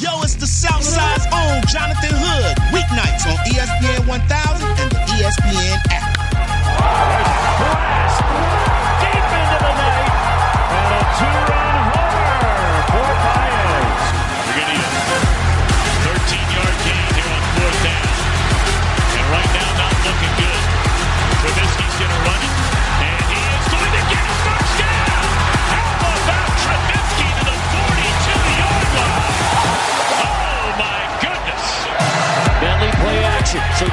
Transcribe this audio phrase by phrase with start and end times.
[0.00, 2.56] Yo, it's the Southside's own Jonathan Hood.
[2.72, 6.20] Weeknights on ESPN 1000 and the ESPN app.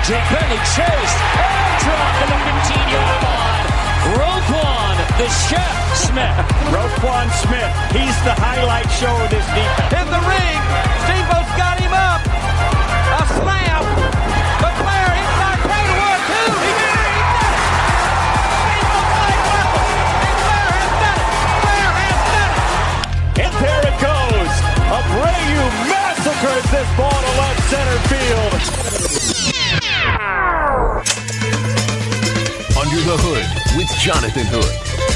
[0.05, 3.67] Bentley chased and dropped at the 15-yard line.
[4.15, 6.37] Roquan, the chef Smith.
[6.71, 9.99] Roquan Smith, he's the highlight show of this defense.
[9.99, 10.59] In the ring,
[11.03, 12.23] Steamboat's got him up.
[12.23, 13.83] A slam.
[14.63, 16.55] But Blair inside play one, two.
[16.55, 17.11] He did it.
[17.11, 18.47] He did it.
[18.63, 19.75] Steamboat played well.
[20.23, 21.35] And Blair has done it.
[21.67, 23.43] Blair has done it.
[23.43, 24.53] And there it goes.
[24.87, 29.06] Abreu massacres this ball to left center field.
[32.87, 34.63] Under the Hood with Jonathan Hood.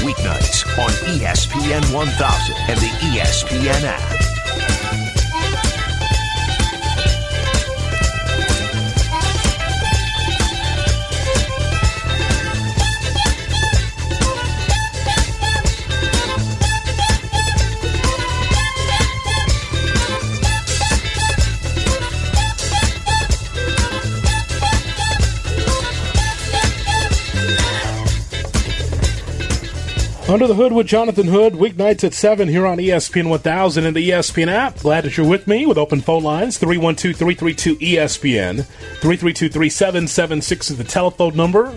[0.04, 4.21] Weeknights on ESPN 1000 and the ESPN app.
[30.32, 34.08] Under the Hood with Jonathan Hood, weeknights at 7 here on ESPN 1000 and the
[34.08, 34.78] ESPN app.
[34.78, 38.64] Glad that you're with me with open phone lines 312 332 ESPN.
[38.64, 41.72] 332 3776 is the telephone number.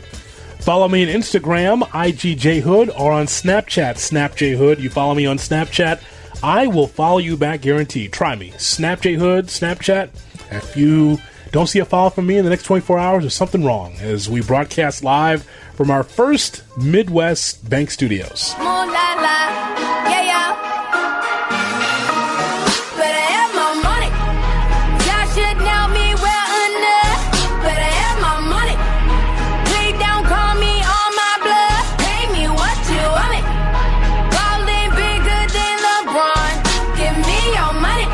[0.60, 4.80] Follow me on Instagram, IGJHood, or on Snapchat, SnapJHood.
[4.80, 6.02] You follow me on Snapchat,
[6.42, 8.14] I will follow you back guaranteed.
[8.14, 8.52] Try me.
[8.52, 10.12] SnapJ Hood, Snapchat.
[10.52, 11.18] If you
[11.52, 14.30] don't see a follow from me in the next 24 hours, there's something wrong as
[14.30, 15.46] we broadcast live
[15.76, 18.56] from our first Midwest Bank Studios.
[18.60, 19.38] La la,
[20.08, 20.56] yeah yeah.
[22.96, 24.10] Better have my money.
[25.04, 27.20] Y'all should know me well enough.
[27.60, 28.76] Better have my money.
[29.68, 31.84] Please don't call me on my blood.
[32.00, 33.46] Pay me what you want it.
[34.32, 36.54] Ballin' bigger than LeBron.
[36.96, 38.08] Give me your money.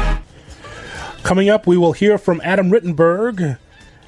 [1.23, 3.59] Coming up, we will hear from Adam Rittenberg,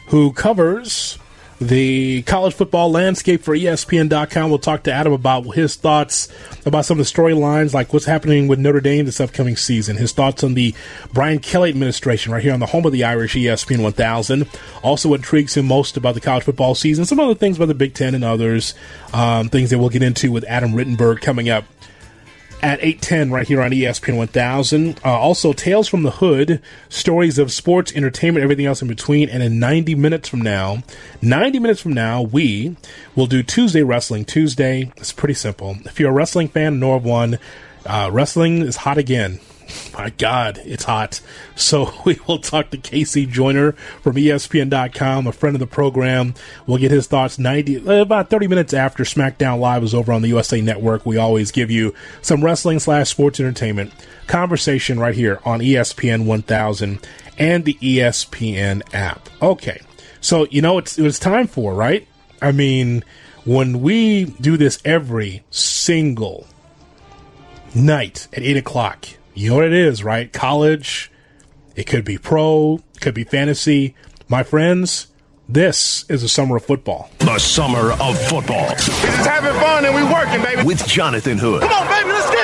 [0.08, 1.20] who covers
[1.68, 4.50] the college football landscape for ESPN.com.
[4.50, 6.28] We'll talk to Adam about his thoughts
[6.66, 10.12] about some of the storylines, like what's happening with Notre Dame this upcoming season, his
[10.12, 10.74] thoughts on the
[11.12, 14.48] Brian Kelly administration right here on the home of the Irish, ESPN 1000.
[14.84, 17.74] Also, what intrigues him most about the college football season, some other things about the
[17.74, 18.74] Big Ten and others,
[19.14, 21.66] um, things that we'll get into with Adam Rittenberg coming up
[22.64, 25.00] at 810 right here on ESPN 1000.
[25.04, 29.30] Uh, also, Tales from the Hood, stories of sports, entertainment, everything else in between.
[29.30, 30.82] And in 90 minutes from now,
[31.22, 32.78] 90 minutes from now, we
[33.16, 34.92] will do Tuesday Wrestling Tuesday.
[34.96, 35.78] It's pretty simple.
[35.84, 37.38] If you're a wrestling fan, of one,
[37.86, 39.40] uh, wrestling is hot again.
[39.94, 41.22] My God, it's hot.
[41.56, 46.34] So we will talk to Casey Joyner from ESPN.com, a friend of the program.
[46.66, 50.22] We'll get his thoughts 90, uh, about 30 minutes after SmackDown Live is over on
[50.22, 51.06] the USA Network.
[51.06, 53.94] We always give you some wrestling slash sports entertainment
[54.28, 57.00] conversation right here on ESPN 1000
[57.38, 59.30] and the ESPN app.
[59.42, 59.82] Okay.
[60.22, 62.08] So, you know, it's, it was time for, right?
[62.42, 63.04] I mean,
[63.46, 66.48] when we do this every single
[67.76, 69.08] night at 8 o'clock.
[69.34, 70.32] You know what it is, right?
[70.32, 71.12] College,
[71.76, 73.96] it could be pro, it could be fantasy.
[74.28, 75.08] My friends,
[75.50, 77.10] this is the summer of football.
[77.20, 78.90] The summer of football Just
[79.28, 80.64] having fun and we working, baby.
[80.64, 81.62] with Jonathan Hood.
[81.62, 82.43] Come on, baby, let's get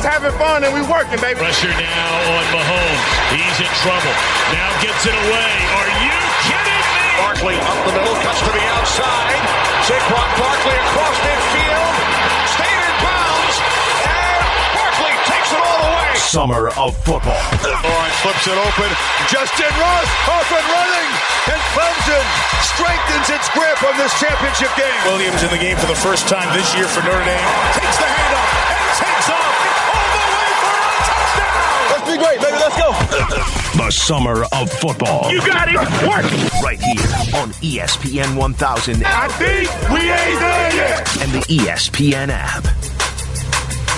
[0.00, 1.36] just having fun and we working, baby.
[1.36, 3.04] Pressure now on Mahomes.
[3.36, 4.14] He's in trouble.
[4.48, 5.52] Now gets it away.
[5.76, 6.16] Are you
[6.48, 7.04] kidding me?
[7.20, 9.36] Barkley up the middle, cuts to the outside.
[9.84, 11.92] Saquon Barkley across midfield.
[12.48, 13.56] Stayed in bounds.
[14.08, 14.40] And
[14.72, 16.16] Barkley takes it all the way.
[16.16, 17.44] Summer of football.
[17.60, 18.88] Lawrence flips it open.
[19.28, 21.10] Justyn Ross off and running.
[21.52, 22.24] And Clemson
[22.72, 24.96] strengthens its grip on this championship game.
[25.12, 27.48] Williams in the game for the first time this year for Notre Dame.
[27.76, 29.89] Takes the handoff and takes off
[32.10, 32.52] be great, baby.
[32.52, 32.90] Let's go.
[33.76, 35.30] The summer of football.
[35.30, 35.76] You got it.
[35.76, 36.62] Work.
[36.62, 41.22] Right here on ESPN 1000 I think we ain't done yet.
[41.22, 42.64] and the ESPN app.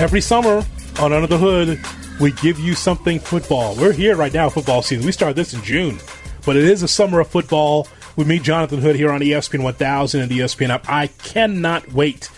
[0.01, 0.65] Every summer
[1.01, 1.81] on Under the Hood,
[2.21, 3.75] we give you something football.
[3.77, 5.07] We're here right now, football season.
[5.07, 5.99] We started this in June,
[6.45, 7.89] but it is a summer of football.
[8.15, 10.89] With me, Jonathan Hood, here on ESPN 1000 and the ESPN app.
[10.89, 12.31] I cannot wait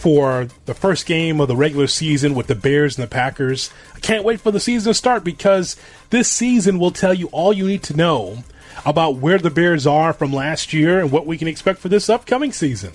[0.00, 3.70] for the first game of the regular season with the Bears and the Packers.
[3.94, 5.76] I can't wait for the season to start because
[6.08, 8.44] this season will tell you all you need to know
[8.86, 12.08] about where the Bears are from last year and what we can expect for this
[12.08, 12.92] upcoming season.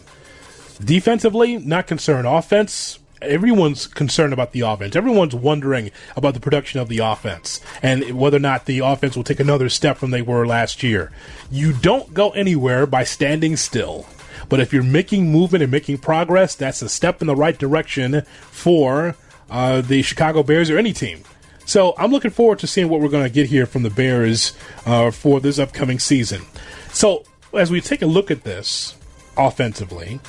[0.84, 2.26] Defensively, not concerned.
[2.28, 4.96] Offense, everyone's concerned about the offense.
[4.96, 9.24] Everyone's wondering about the production of the offense and whether or not the offense will
[9.24, 11.12] take another step from they were last year.
[11.52, 14.08] You don't go anywhere by standing still.
[14.50, 18.22] But if you're making movement and making progress, that's a step in the right direction
[18.52, 19.16] for
[19.50, 21.24] uh, the Chicago Bears or any team.
[21.66, 24.54] So I'm looking forward to seeing what we're going to get here from the Bears
[24.86, 26.44] uh, for this upcoming season.
[26.92, 28.96] So as we take a look at this
[29.36, 30.20] offensively,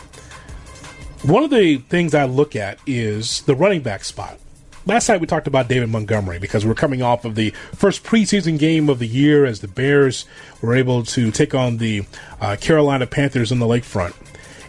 [1.22, 4.38] one of the things I look at is the running back spot.
[4.87, 8.56] Last night we talked about David Montgomery because we're coming off of the first preseason
[8.56, 10.27] game of the year as the Bears
[10.62, 12.05] were able to take on the
[12.41, 14.15] uh, Carolina Panthers in the lakefront.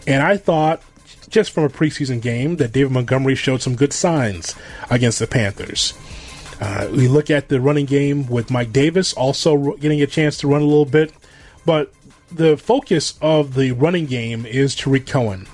[0.08, 0.82] And I thought,
[1.28, 4.56] just from a preseason game, that David Montgomery showed some good signs
[4.90, 5.94] against the Panthers.
[6.60, 10.48] Uh, we look at the running game with Mike Davis also getting a chance to
[10.48, 11.12] run a little bit,
[11.64, 11.92] but
[12.32, 15.46] the focus of the running game is Tarik Cohen.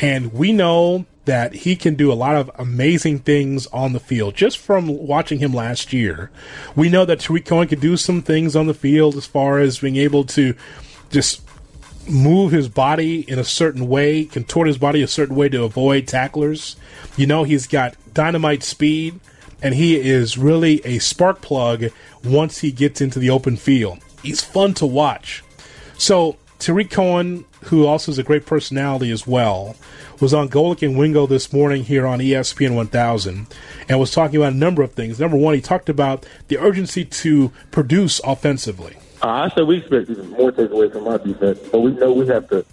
[0.00, 4.34] And we know that he can do a lot of amazing things on the field.
[4.34, 6.30] Just from watching him last year,
[6.74, 9.78] we know that Tarik Cohen can do some things on the field as far as
[9.78, 10.54] being able to
[11.10, 11.42] just
[12.08, 16.08] move his body in a certain way, contort his body a certain way to avoid
[16.08, 16.76] tacklers.
[17.16, 19.20] You know, he's got dynamite speed,
[19.62, 21.84] and he is really a spark plug
[22.24, 23.98] once he gets into the open field.
[24.22, 25.44] He's fun to watch.
[25.98, 29.76] So, Tarik Cohen, who also is a great personality as well,
[30.20, 33.46] was on Golic and Wingo this morning here on ESPN 1000
[33.88, 35.20] and was talking about a number of things.
[35.20, 38.96] Number one, he talked about the urgency to produce offensively.
[39.22, 42.26] Uh, I said we expect even more takeaways from our defense, but we know we
[42.28, 42.64] have to.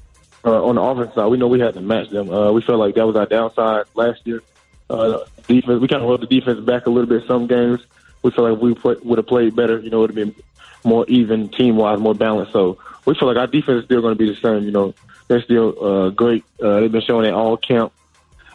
[0.44, 2.30] Uh, on the offense side, we know we have to match them.
[2.30, 4.42] Uh, we felt like that was our downside last year.
[4.90, 7.28] Uh, defense, we kind of held the defense back a little bit.
[7.28, 7.86] Some games,
[8.22, 8.72] we felt like we
[9.04, 9.80] would have played better.
[9.80, 10.44] You know, it would have been
[10.84, 12.54] more even team wise, more balanced.
[12.54, 14.64] So we feel like our defense is still going to be the same.
[14.64, 14.94] You know,
[15.28, 16.44] they're still uh, great.
[16.62, 17.94] Uh, they've been showing it all camp.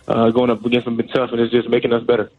[0.07, 2.31] Uh, going up against them been tough, and it's just making us better.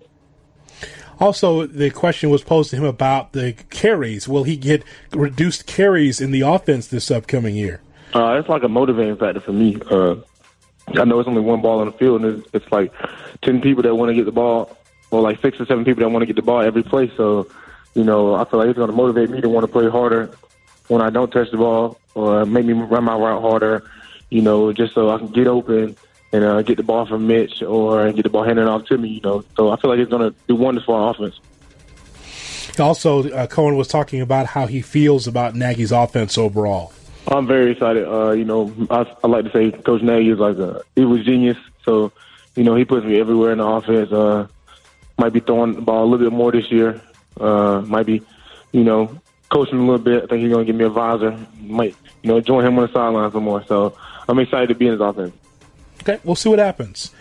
[1.20, 4.28] Also, the question was posed to him about the carries.
[4.28, 7.82] Will he get reduced carries in the offense this upcoming year?
[8.14, 9.78] Uh, it's like a motivating factor for me.
[9.90, 10.16] Uh,
[10.90, 12.94] I know it's only one ball on the field, and it's, it's like
[13.42, 14.78] ten people that want to get the ball,
[15.10, 17.12] or like six or seven people that want to get the ball every play.
[17.18, 17.48] So,
[17.96, 20.30] you know, I feel like it's going to motivate me to want to play harder
[20.88, 23.90] when I don't touch the ball, or make me run my route harder.
[24.30, 25.96] You know, just so I can get open
[26.32, 29.10] and uh, get the ball from Mitch or get the ball handed off to me.
[29.10, 31.40] You know, so I feel like it's going to do wonders for our offense.
[32.78, 36.92] Also, uh, Cohen was talking about how he feels about Nagy's offense overall.
[37.28, 38.06] I'm very excited.
[38.06, 41.24] Uh, you know, I, I like to say Coach Nagy is like a he was
[41.24, 41.58] genius.
[41.84, 42.12] So,
[42.56, 44.12] you know, he puts me everywhere in the offense.
[44.12, 44.48] Uh,
[45.18, 47.02] might be throwing the ball a little bit more this year.
[47.40, 48.22] Uh, might be,
[48.72, 50.24] you know, coaching a little bit.
[50.24, 51.38] I think he's going to give me a visor.
[51.62, 53.64] Might, you know, join him on the sideline some more.
[53.66, 53.98] So
[54.28, 55.36] I'm excited to be in his offense.
[56.02, 57.12] Okay, we'll see what happens.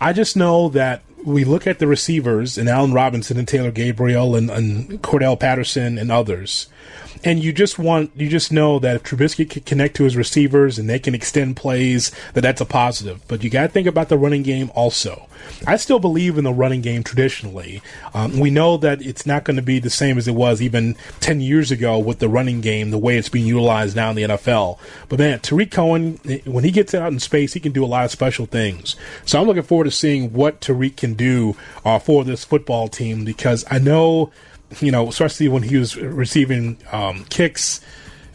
[0.00, 4.36] I just know that we look at the receivers and Allen Robinson and Taylor Gabriel
[4.36, 6.66] and, and Cordarrelle Patterson and others.
[7.24, 10.78] And you just want, you just know that if Trubisky can connect to his receivers
[10.78, 13.26] and they can extend plays, that that's a positive.
[13.28, 15.26] But you got to think about the running game also.
[15.66, 17.82] I still believe in the running game traditionally.
[18.12, 20.96] Um, we know that it's not going to be the same as it was even
[21.20, 24.22] 10 years ago with the running game, the way it's being utilized now in the
[24.22, 24.78] NFL.
[25.08, 28.04] But man, Tarik Cohen, when he gets out in space, he can do a lot
[28.04, 28.96] of special things.
[29.24, 33.24] So I'm looking forward to seeing what Tarik can do uh, for this football team
[33.24, 34.30] because I know,
[34.80, 37.80] you know, especially when he was receiving um, kicks,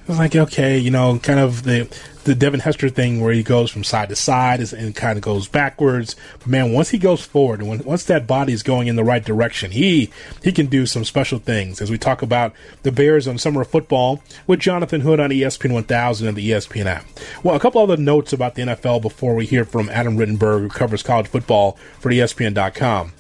[0.02, 1.88] it was like, okay, you know, kind of the
[2.24, 5.48] the Devin Hester thing where he goes from side to side and kind of goes
[5.48, 6.16] backwards.
[6.40, 9.04] But man, once he goes forward and when, once that body is going in the
[9.04, 10.12] right direction, he
[10.44, 11.82] he can do some special things.
[11.82, 12.54] As we talk about
[12.84, 16.86] the Bears on summer of football with Jonathan Hood on ESPN 1000 and the ESPN
[16.86, 17.06] app.
[17.44, 20.70] Well, a couple other notes about the NFL before we hear from Adam Rittenberg, who
[20.70, 23.14] covers college football for ESPN.com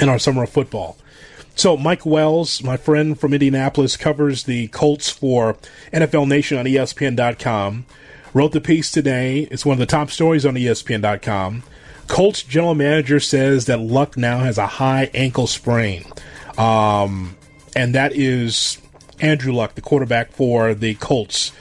[0.00, 0.96] and our summer of football.
[1.56, 5.56] So Mike Wells, my friend from Indianapolis, covers the Colts for
[5.90, 7.86] NFL Nation on ESPN.com.
[8.34, 9.48] Wrote the piece today.
[9.50, 11.62] It's one of the top stories on ESPN.com.
[12.08, 16.04] Colts general manager says that Luck now has a high ankle sprain,
[16.58, 17.34] um,
[17.74, 18.76] and that is
[19.18, 21.52] Andrew Luck, the quarterback for the Colts.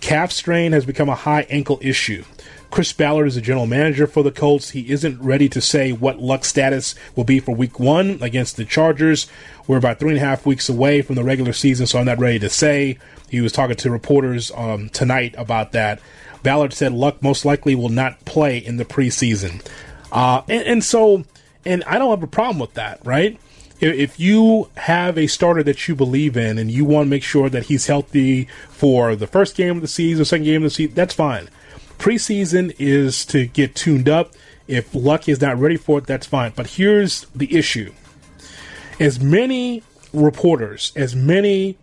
[0.00, 2.22] Calf strain has become a high ankle issue.
[2.70, 4.70] Chris Ballard is the general manager for the Colts.
[4.70, 8.64] He isn't ready to say what luck status will be for week one against the
[8.64, 9.26] Chargers.
[9.66, 12.18] We're about three and a half weeks away from the regular season, so I'm not
[12.18, 12.98] ready to say.
[13.30, 16.00] He was talking to reporters um, tonight about that.
[16.42, 19.64] Ballard said Luck most likely will not play in the preseason.
[20.12, 21.24] Uh, and, and so,
[21.64, 23.38] and I don't have a problem with that, right?
[23.80, 27.48] If- you have a starter that you believe in and you want to make sure
[27.48, 30.94] that he's healthy for the first game of the season, second game of the season,
[30.94, 31.48] that's fine.
[31.98, 34.32] Preseason is to get tuned up.
[34.66, 36.52] If Luck is not ready for it, that's fine.
[36.54, 37.92] But here's the issue
[39.00, 41.76] as many reporters, as many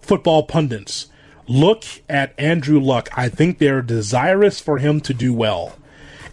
[0.00, 1.08] football pundits
[1.46, 5.76] look at Andrew Luck, I think they're desirous for him to do well.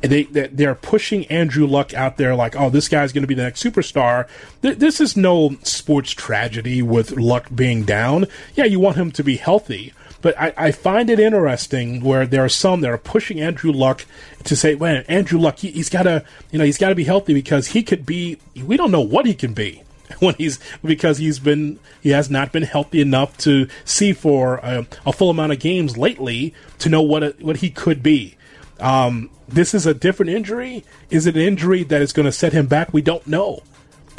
[0.02, 3.28] And they, they they're pushing Andrew Luck out there like, oh, this guy's going to
[3.28, 4.30] be the next superstar.
[4.62, 8.26] Th- this is no sports tragedy with Luck being down.
[8.56, 12.44] Yeah, you want him to be healthy, but I, I find it interesting where there
[12.44, 14.06] are some that are pushing Andrew Luck
[14.44, 17.06] to say, well, Andrew Luck, he, he's got to, you know, he's got to be
[17.06, 18.38] healthy because he could be.
[18.56, 19.84] We don't know what he can be
[20.20, 24.86] when he's because he's been he has not been healthy enough to see for a,
[25.06, 28.36] a full amount of games lately to know what it, what he could be.
[28.80, 30.84] Um, this is a different injury.
[31.10, 32.94] Is it an injury that is going to set him back?
[32.94, 33.64] We don't know.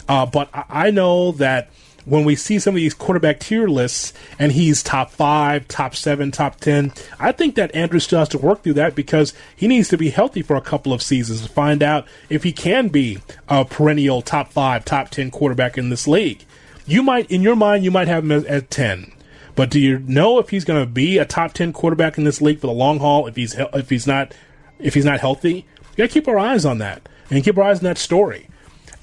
[0.09, 1.71] Uh, but I, I know that
[2.11, 6.33] when we see some of these quarterback tier lists and he's top five, top seven,
[6.33, 9.89] top ten, I think that Andrew still has to work through that because he needs
[9.91, 13.19] to be healthy for a couple of seasons to find out if he can be
[13.49, 16.45] a perennial top five, top ten quarterback in this league.
[16.85, 19.13] You might, in your mind, you might have him at, ten.
[19.55, 22.43] But do you know if he's going to be a top ten quarterback in this
[22.43, 23.29] league for the long haul?
[23.29, 24.35] If he's if he's not
[24.81, 27.65] if he's not healthy, you got to keep our eyes on that and keep our
[27.65, 28.49] eyes on that story.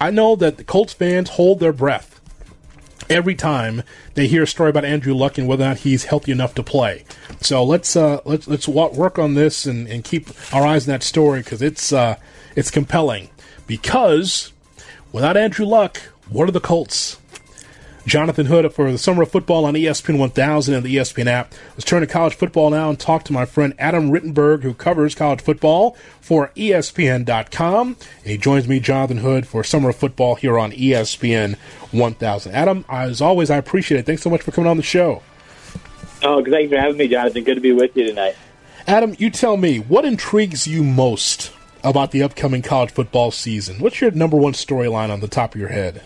[0.02, 2.17] I know that the Colts fans hold their breath
[3.10, 3.84] every time
[4.14, 6.64] they hear a story about Andrew Luck and whether or not he's healthy enough to
[6.64, 7.06] play.
[7.42, 11.04] So let's uh, let's let's work on this and, and keep our eyes on that
[11.04, 12.18] story because it's uh,
[12.56, 13.30] it's compelling.
[13.66, 14.52] Because
[15.12, 15.98] without Andrew Luck,
[16.30, 17.18] what are the Colts?
[18.08, 21.54] Jonathan Hood for the Summer of Football on ESPN 1000 and the ESPN app.
[21.72, 25.14] Let's turn to college football now and talk to my friend Adam Rittenberg, who covers
[25.14, 27.98] college football for ESPN.com.
[28.20, 31.58] And he joins me, Jonathan Hood, for Summer of Football here on ESPN
[31.92, 32.54] 1000.
[32.54, 34.06] Adam, as always, I appreciate it.
[34.06, 35.22] Thanks so much for coming on the show.
[36.24, 37.44] Oh, thanks for having me, Jonathan.
[37.44, 38.38] Good to be with you tonight.
[38.88, 41.52] Adam, you tell me, what intrigues you most
[41.84, 43.80] about the upcoming college football season?
[43.80, 46.02] What's your number one storyline on the top of your head?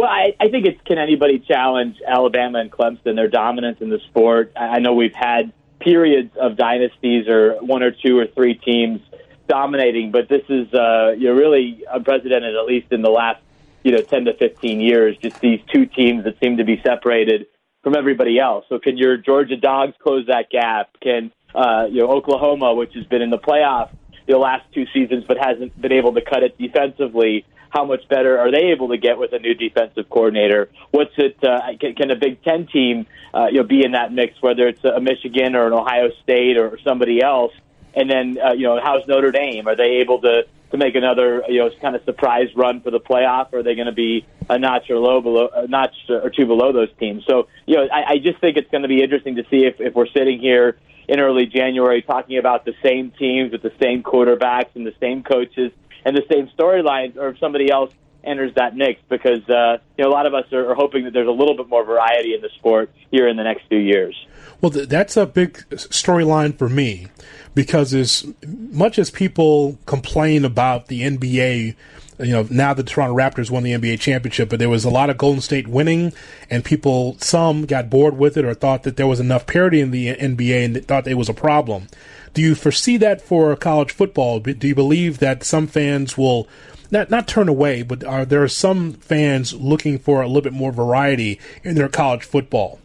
[0.00, 3.98] Well, I, I think it's can anybody challenge Alabama and Clemson, their dominance in the
[4.08, 4.50] sport?
[4.56, 9.02] I know we've had periods of dynasties or one or two or three teams
[9.46, 13.42] dominating, but this is uh, you know, really unprecedented, at least in the last
[13.82, 15.18] you know 10 to 15 years.
[15.18, 17.44] Just these two teams that seem to be separated
[17.82, 18.64] from everybody else.
[18.70, 20.98] So, can your Georgia Dogs close that gap?
[21.02, 23.90] Can uh, you know Oklahoma, which has been in the playoff
[24.26, 27.44] the last two seasons but hasn't been able to cut it defensively?
[27.70, 30.70] How much better are they able to get with a new defensive coordinator?
[30.90, 31.42] What's it?
[31.42, 34.34] Uh, can, can a Big Ten team, uh, you know, be in that mix?
[34.42, 37.52] Whether it's a Michigan or an Ohio State or somebody else,
[37.94, 39.68] and then uh, you know, how's Notre Dame?
[39.68, 43.00] Are they able to to make another you know kind of surprise run for the
[43.00, 43.52] playoff?
[43.52, 46.46] Or are they going to be a notch or low below, a notch or two
[46.46, 47.24] below those teams?
[47.28, 49.80] So you know, I, I just think it's going to be interesting to see if
[49.80, 54.02] if we're sitting here in early January talking about the same teams with the same
[54.02, 55.72] quarterbacks and the same coaches
[56.04, 57.92] and the same storylines, or if somebody else
[58.22, 61.12] enters that mix, because uh, you know a lot of us are, are hoping that
[61.12, 64.14] there's a little bit more variety in the sport here in the next few years.
[64.60, 67.08] Well, th- that's a big storyline for me
[67.54, 71.74] because as much as people complain about the NBA,
[72.18, 75.10] you know, now the Toronto Raptors won the NBA championship, but there was a lot
[75.10, 76.12] of Golden State winning,
[76.50, 79.90] and people, some got bored with it or thought that there was enough parity in
[79.90, 81.88] the NBA and thought it was a problem.
[82.32, 84.40] Do you foresee that for college football?
[84.40, 86.48] Do you believe that some fans will
[86.90, 90.72] not not turn away, but are there some fans looking for a little bit more
[90.72, 92.80] variety in their college football?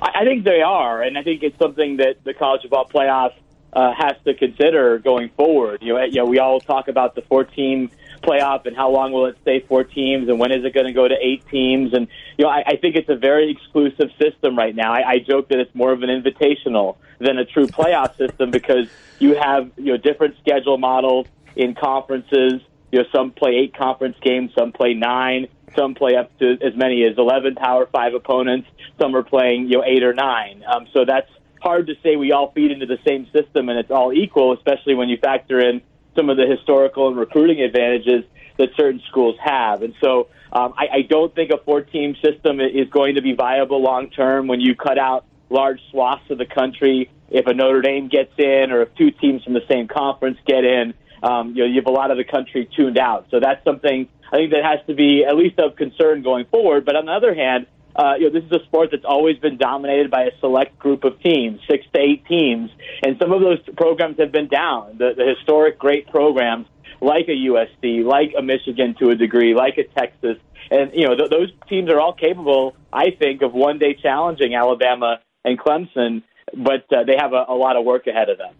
[0.00, 3.34] I think they are, and I think it's something that the college football playoff
[3.72, 5.80] uh, has to consider going forward.
[5.80, 7.90] You know, you know, we all talk about the four-team
[8.22, 10.92] playoff and how long will it stay four teams, and when is it going to
[10.92, 11.92] go to eight teams?
[11.92, 14.92] And you know, I, I think it's a very exclusive system right now.
[14.92, 18.88] I, I joke that it's more of an invitational than a true playoff system because
[19.18, 21.26] you have you know different schedule models
[21.56, 22.60] in conferences.
[22.90, 26.76] You know, some play eight conference games, some play nine, some play up to as
[26.76, 28.68] many as eleven Power Five opponents.
[29.00, 30.64] Some are playing you know eight or nine.
[30.66, 31.30] Um, so that's
[31.62, 34.94] hard to say we all feed into the same system and it's all equal, especially
[34.94, 35.80] when you factor in
[36.14, 38.24] some of the historical and recruiting advantages
[38.58, 39.82] that certain schools have.
[39.82, 43.82] And so um, I, I don't think a four-team system is going to be viable
[43.82, 47.10] long term when you cut out large swaths of the country.
[47.30, 50.64] If a Notre Dame gets in, or if two teams from the same conference get
[50.64, 53.28] in, um, you know, you have a lot of the country tuned out.
[53.30, 56.84] So that's something I think that has to be at least of concern going forward.
[56.84, 59.56] But on the other hand, uh, you know, this is a sport that's always been
[59.58, 62.70] dominated by a select group of teams, six to eight teams,
[63.04, 64.96] and some of those programs have been down.
[64.98, 66.66] The, the historic great programs
[67.00, 70.38] like a USC, like a Michigan to a degree, like a Texas,
[70.70, 74.54] and you know th- those teams are all capable, I think, of one day challenging
[74.54, 76.22] Alabama and Clemson,
[76.56, 78.54] but uh, they have a, a lot of work ahead of them.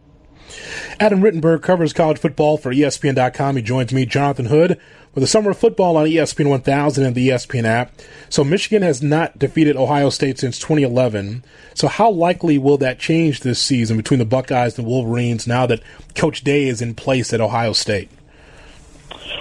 [1.00, 3.56] Adam Rittenberg covers college football for ESPN.com.
[3.56, 4.78] He joins me, Jonathan Hood,
[5.14, 7.92] with the summer of football on ESPN 1000 and the ESPN app.
[8.28, 11.44] So Michigan has not defeated Ohio State since 2011.
[11.74, 15.66] So how likely will that change this season between the Buckeyes and the Wolverines now
[15.66, 15.82] that
[16.14, 18.10] Coach Day is in place at Ohio State?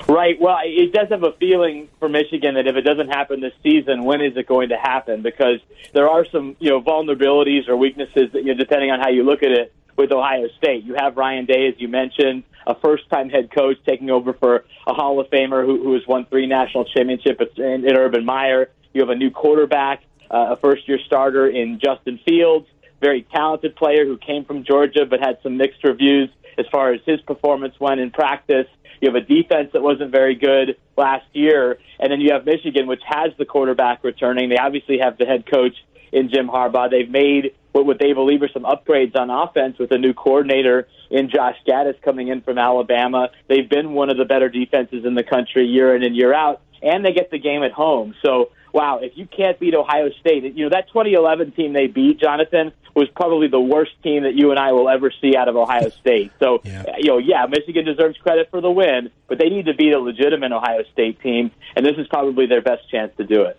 [0.08, 0.39] Right.
[0.39, 4.03] Well, it does have a feeling for Michigan that if it doesn't happen this season,
[4.03, 5.22] when is it going to happen?
[5.22, 5.60] Because
[5.93, 9.24] there are some, you know, vulnerabilities or weaknesses that, you know, depending on how you
[9.24, 10.84] look at it with Ohio State.
[10.84, 14.93] You have Ryan Day, as you mentioned, a first-time head coach taking over for a
[14.93, 18.72] Hall of Famer who, who has won three national championships in, in Urban Meyer.
[18.93, 22.67] You have a new quarterback, uh, a first-year starter in Justin Fields,
[23.00, 27.01] very talented player who came from Georgia but had some mixed reviews as far as
[27.05, 28.67] his performance went in practice.
[29.01, 32.88] You have a defense that wasn't very good last year, and then you have Michigan,
[32.88, 34.50] which has the quarterback returning.
[34.50, 35.75] They obviously have the head coach
[36.12, 36.89] in Jim Harbaugh.
[36.89, 40.88] They've made what, what they believe are some upgrades on offense with a new coordinator
[41.10, 43.30] in Josh Gattis coming in from Alabama.
[43.48, 46.62] They've been one of the better defenses in the country year in and year out,
[46.82, 48.15] and they get the game at home.
[48.24, 52.20] So, wow, if you can't beat Ohio State, you know, that 2011 team they beat,
[52.20, 55.56] Jonathan, was probably the worst team that you and I will ever see out of
[55.56, 56.32] Ohio State.
[56.39, 56.84] So, yeah.
[56.98, 60.00] you know, yeah, Michigan deserves credit for the win, but they need to beat a
[60.00, 63.58] legitimate Ohio State team, and this is probably their best chance to do it.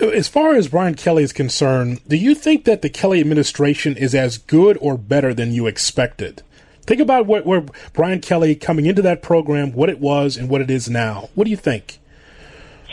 [0.00, 4.14] As far as Brian Kelly is concerned, do you think that the Kelly administration is
[4.14, 6.42] as good or better than you expected?
[6.82, 10.60] Think about what, where Brian Kelly coming into that program, what it was and what
[10.60, 11.30] it is now.
[11.34, 11.98] What do you think?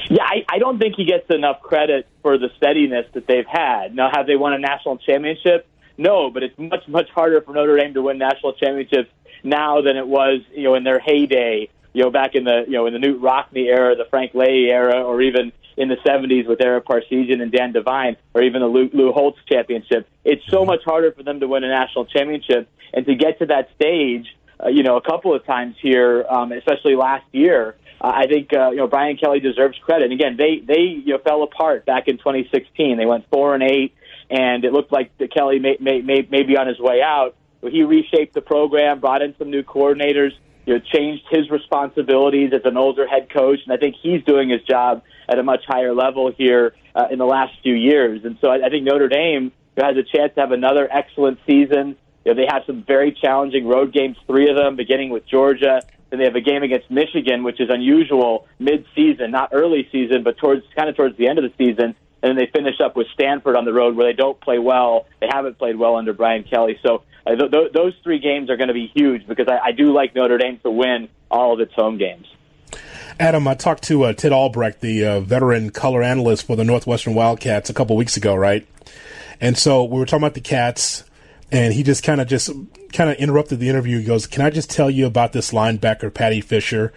[0.09, 3.95] Yeah, I, I don't think he gets enough credit for the steadiness that they've had.
[3.95, 5.67] Now, have they won a national championship?
[5.97, 9.09] No, but it's much much harder for Notre Dame to win national championships
[9.43, 11.69] now than it was, you know, in their heyday.
[11.93, 14.71] You know, back in the you know in the Knute Rockne era, the Frank Leahy
[14.71, 18.67] era, or even in the 70s with Ara Parseghian and Dan Devine, or even the
[18.67, 20.07] Lou, Lou Holtz championship.
[20.25, 23.45] It's so much harder for them to win a national championship, and to get to
[23.45, 24.27] that stage,
[24.61, 27.75] uh, you know, a couple of times here, um, especially last year.
[28.01, 30.11] Uh, I think uh, you know Brian Kelly deserves credit.
[30.11, 32.97] And again, they they you know, fell apart back in 2016.
[32.97, 33.93] They went four and eight,
[34.29, 37.35] and it looked like the Kelly may, may, may, may be on his way out.
[37.61, 40.31] He reshaped the program, brought in some new coordinators,
[40.65, 44.49] you know, changed his responsibilities as an older head coach, and I think he's doing
[44.49, 48.23] his job at a much higher level here uh, in the last few years.
[48.23, 51.95] And so I, I think Notre Dame has a chance to have another excellent season.
[52.25, 55.81] You know, they have some very challenging road games, three of them, beginning with Georgia.
[56.09, 60.37] Then they have a game against Michigan, which is unusual mid-season, not early season, but
[60.37, 61.95] towards kind of towards the end of the season.
[62.21, 65.05] And then they finish up with Stanford on the road, where they don't play well.
[65.21, 66.77] They haven't played well under Brian Kelly.
[66.83, 69.71] So uh, th- th- those three games are going to be huge because I, I
[69.71, 72.27] do like Notre Dame to win all of its home games.
[73.19, 77.15] Adam, I talked to uh, Ted Albrecht, the uh, veteran color analyst for the Northwestern
[77.15, 78.65] Wildcats, a couple weeks ago, right?
[79.41, 81.03] And so we were talking about the Cats,
[81.51, 82.49] and he just kind of just
[82.93, 83.99] kind of interrupted the interview.
[83.99, 86.93] He goes, "Can I just tell you about this linebacker, Paddy Fisher?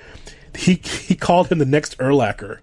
[0.57, 2.59] He he called him the next Urlacher.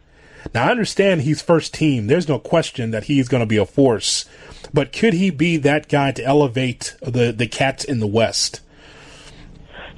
[0.54, 2.08] Now I understand he's first team.
[2.08, 4.26] There's no question that he's going to be a force,
[4.74, 8.62] but could he be that guy to elevate the the Cats in the West?"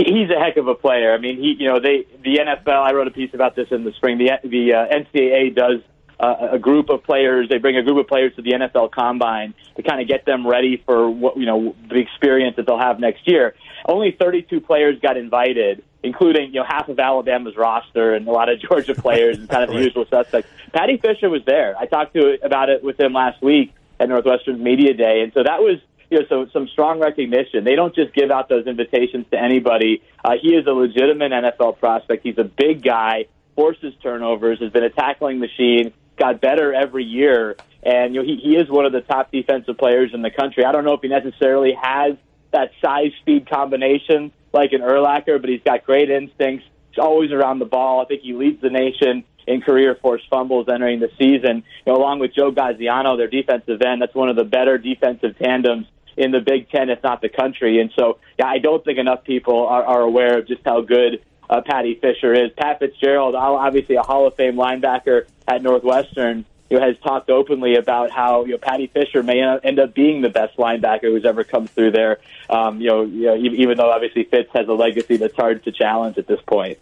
[0.06, 1.14] he's a heck of a player.
[1.14, 2.74] I mean, he, you know, they, the NFL.
[2.74, 4.18] I wrote a piece about this in the spring.
[4.18, 5.82] The the uh, NCAA does
[6.22, 7.50] uh, a group of players.
[7.50, 10.48] They bring a group of players to the NFL Combine to kind of get them
[10.48, 13.56] ready for what you know the experience that they'll have next year.
[13.86, 18.50] Only 32 players got invited, including you know half of Alabama's roster and a lot
[18.50, 19.86] of Georgia players and kind of the Right.
[19.86, 20.50] usual suspects.
[20.74, 21.76] Paddy Fisher was there.
[21.78, 25.44] I talked to about it with him last week at Northwestern's media day, and so
[25.44, 25.80] that was
[26.12, 27.64] you know, so some strong recognition.
[27.64, 30.04] They don't just give out those invitations to anybody.
[30.24, 32.24] Uh, he is a legitimate NFL prospect.
[32.24, 37.58] He's a big guy, forces turnovers, has been a tackling machine, got better every year,
[37.82, 40.64] and you know, he, he is one of the top defensive players in the country.
[40.64, 42.16] I don't know if he necessarily has
[42.52, 46.66] that size speed combination like an Urlacher, but he's got great instincts.
[46.90, 48.02] He's always around the ball.
[48.02, 51.64] I think he leads the nation in career forced fumbles entering the season.
[51.86, 55.38] You know, along with Joe Gaziano, their defensive end, that's one of the better defensive
[55.40, 57.80] tandems in the Big Ten, if not the country.
[57.80, 61.24] And so, yeah, I don't think enough people are, are aware of just how good
[61.52, 62.52] uh, Paddy Fisher is.
[62.58, 66.46] Pat Fitzgerald, obviously a Hall of Fame linebacker at Northwestern.
[66.70, 70.30] who has talked openly about how you know Paddy Fisher may end up being the
[70.30, 72.20] best linebacker who's ever come through there.
[72.50, 75.72] Um, you know, you know, even though obviously Fitz has a legacy that's hard to
[75.74, 76.80] challenge at this point.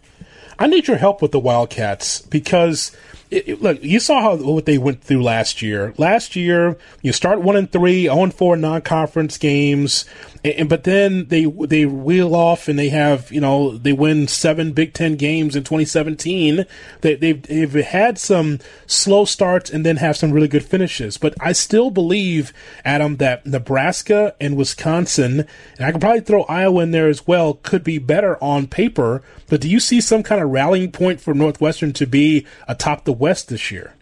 [0.60, 2.96] I need your help with the Wildcats because
[3.30, 5.94] it, it, look, you saw how what they went through last year.
[5.96, 10.04] Last year, you start one and three, zero and four non-conference games,
[10.42, 14.26] and, and, but then they they wheel off and they have you know they win
[14.26, 16.66] seven Big Ten games in 2017.
[17.02, 21.16] They, they've they've had some slow starts and then have some really good finishes.
[21.16, 22.52] But I still believe,
[22.84, 25.46] Adam, that Nebraska and Wisconsin,
[25.78, 29.22] and I could probably throw Iowa in there as well, could be better on paper.
[29.48, 33.19] But do you see some kind of rallying point for Northwestern to be atop the
[33.20, 33.94] West this year?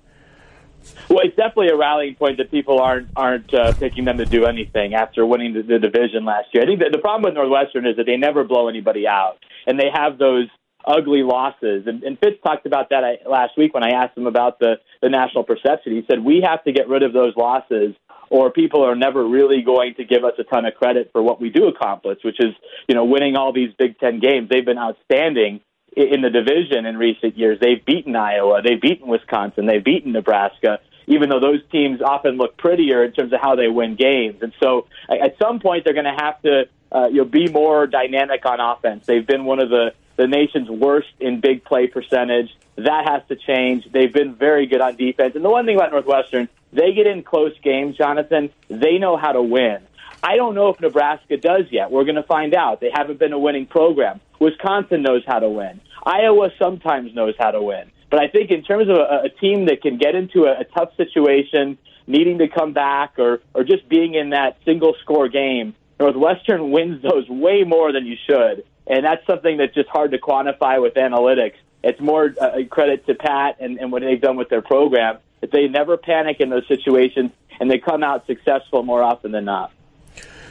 [1.11, 4.46] Well, it's definitely a rallying point that people aren't aren't uh, picking them to do
[4.46, 6.62] anything after winning the, the division last year.
[6.62, 9.90] I think the problem with Northwestern is that they never blow anybody out, and they
[9.92, 10.48] have those
[10.87, 11.87] ugly losses.
[11.87, 14.76] And, and Fitz talked about that uh, last week when I asked him about the
[15.02, 15.92] the national perception.
[15.92, 17.94] He said we have to get rid of those losses,
[18.31, 21.40] or people are never really going to give us a ton of credit for what
[21.40, 22.54] we do accomplish, which is
[22.88, 24.48] you know winning all these Big Ten games.
[24.48, 25.61] They've been outstanding
[25.98, 27.58] in the division in recent years.
[27.61, 32.56] They've beaten Iowa, they've beaten Wisconsin, they've beaten Nebraska, even though those teams often look
[32.56, 34.42] prettier in terms of how they win games.
[34.42, 37.87] And so at some point, they're going to have to uh, you know, be more
[37.87, 39.06] dynamic on offense.
[39.06, 42.50] They've been one of the, the nation's worst in big play percentage.
[42.76, 43.90] That has to change.
[43.90, 45.34] They've been very good on defense.
[45.34, 48.50] And the one thing about Northwestern, they get in close games, Jonathan.
[48.68, 49.80] They know how to win.
[50.22, 51.90] I don't know if Nebraska does yet.
[51.90, 52.80] We're going to find out.
[52.80, 54.20] They haven't been a winning program.
[54.40, 55.80] Wisconsin knows how to win.
[56.04, 57.90] Iowa sometimes knows how to win.
[58.11, 60.64] But I think in terms of a, a team that can get into a, a
[60.64, 65.74] tough situation, needing to come back, or or just being in that single score game,
[66.00, 70.18] Northwestern wins those way more than you should, and that's something that's just hard to
[70.18, 71.54] quantify with analytics.
[71.82, 75.52] It's more uh, credit to Pat and, and what they've done with their program that
[75.52, 77.30] they never panic in those situations
[77.61, 79.72] and they come out successful more often than not.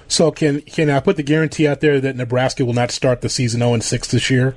[0.07, 3.29] So can can I put the guarantee out there that Nebraska will not start the
[3.29, 4.55] season 0 and 6 this year?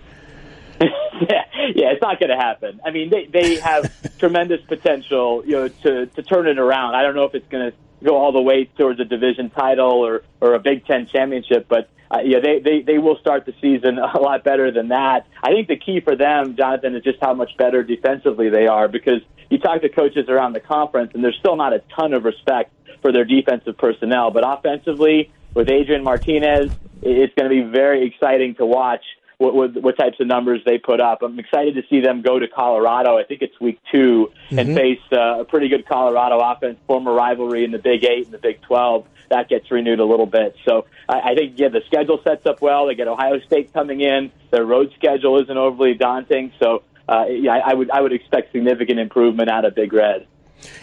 [2.10, 2.80] Not going to happen.
[2.84, 6.94] I mean, they they have tremendous potential, you know, to to turn it around.
[6.94, 10.04] I don't know if it's going to go all the way towards a division title
[10.06, 13.54] or or a Big Ten championship, but uh, yeah, they, they they will start the
[13.60, 15.26] season a lot better than that.
[15.42, 18.88] I think the key for them, Jonathan, is just how much better defensively they are.
[18.88, 22.24] Because you talk to coaches around the conference, and there's still not a ton of
[22.24, 26.70] respect for their defensive personnel, but offensively, with Adrian Martinez,
[27.02, 29.02] it's going to be very exciting to watch
[29.40, 31.22] what, what, what types of numbers they put up.
[31.22, 33.16] I'm excited to see them go to Colorado.
[33.16, 34.58] I think it's week 2 mm-hmm.
[34.58, 38.34] and face uh, a pretty good Colorado offense, former rivalry in the Big Eight and
[38.34, 39.06] the Big 12.
[39.30, 40.56] That gets renewed a little bit.
[40.66, 42.86] So I, I think, yeah, the schedule sets up well.
[42.86, 44.30] They get Ohio State coming in.
[44.50, 46.52] Their road schedule isn't overly daunting.
[46.58, 50.26] So uh, yeah, I, I would I would expect significant improvement out of Big Red.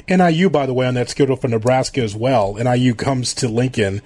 [0.09, 2.55] NIU, by the way, on that schedule for Nebraska as well.
[2.55, 4.01] NIU comes to Lincoln.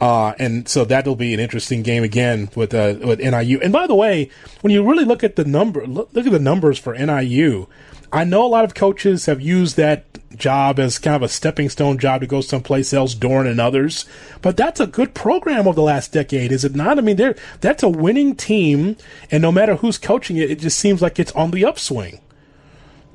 [0.00, 3.60] Uh, and so that'll be an interesting game again with uh, with NIU.
[3.60, 4.30] And by the way,
[4.60, 7.66] when you really look at the number, look, look at the numbers for NIU.
[8.12, 10.04] I know a lot of coaches have used that
[10.36, 14.04] job as kind of a stepping stone job to go someplace else, Doeren and others.
[14.42, 16.98] But that's a good program over the last decade, is it not?
[16.98, 17.18] I mean,
[17.60, 18.96] that's a winning team,
[19.30, 22.20] and no matter who's coaching it, it just seems like it's on the upswing.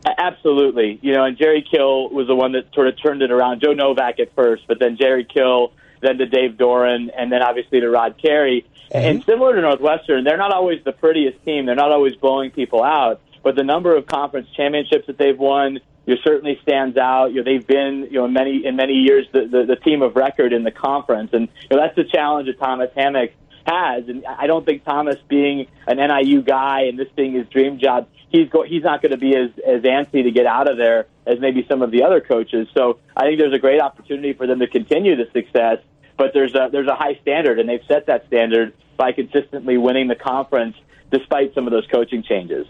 [0.03, 3.61] Absolutely, you know, and Jerry Kill was the one that sort of turned it around.
[3.63, 7.79] Joe Novak at first, but then Jerry Kill then to Dave Doeren, and then obviously
[7.79, 8.65] to Rod Carey.
[8.91, 8.97] Mm-hmm.
[8.97, 11.65] And similar to Northwestern, they're not always the prettiest team.
[11.65, 15.79] They're not always blowing people out, but the number of conference championships that they've won,
[16.05, 17.27] you certainly stands out.
[17.27, 20.01] You know, they've been, you know, in many in many years the, the, the team
[20.01, 23.31] of record in the conference, and you know, that's the challenge that Thomas Hammock
[23.65, 24.07] has.
[24.07, 28.07] And I don't think Thomas, being an NIU guy and this being his dream job,
[28.29, 31.07] he's go- he's not going to be as as antsy to get out of there
[31.25, 32.67] as maybe some of the other coaches.
[32.75, 35.79] So I think there's a great opportunity for them to continue the success
[36.21, 40.07] but there's a there's a high standard, and they've set that standard by consistently winning
[40.07, 40.75] the conference
[41.09, 42.67] despite some of those coaching changes.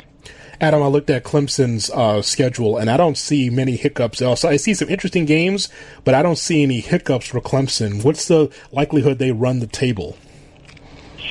[0.61, 4.21] Adam, I looked at Clemson's uh, schedule, and I don't see many hiccups.
[4.21, 5.67] Also, I see some interesting games,
[6.05, 8.05] but I don't see any hiccups for Clemson.
[8.05, 10.17] What's the likelihood they run the table?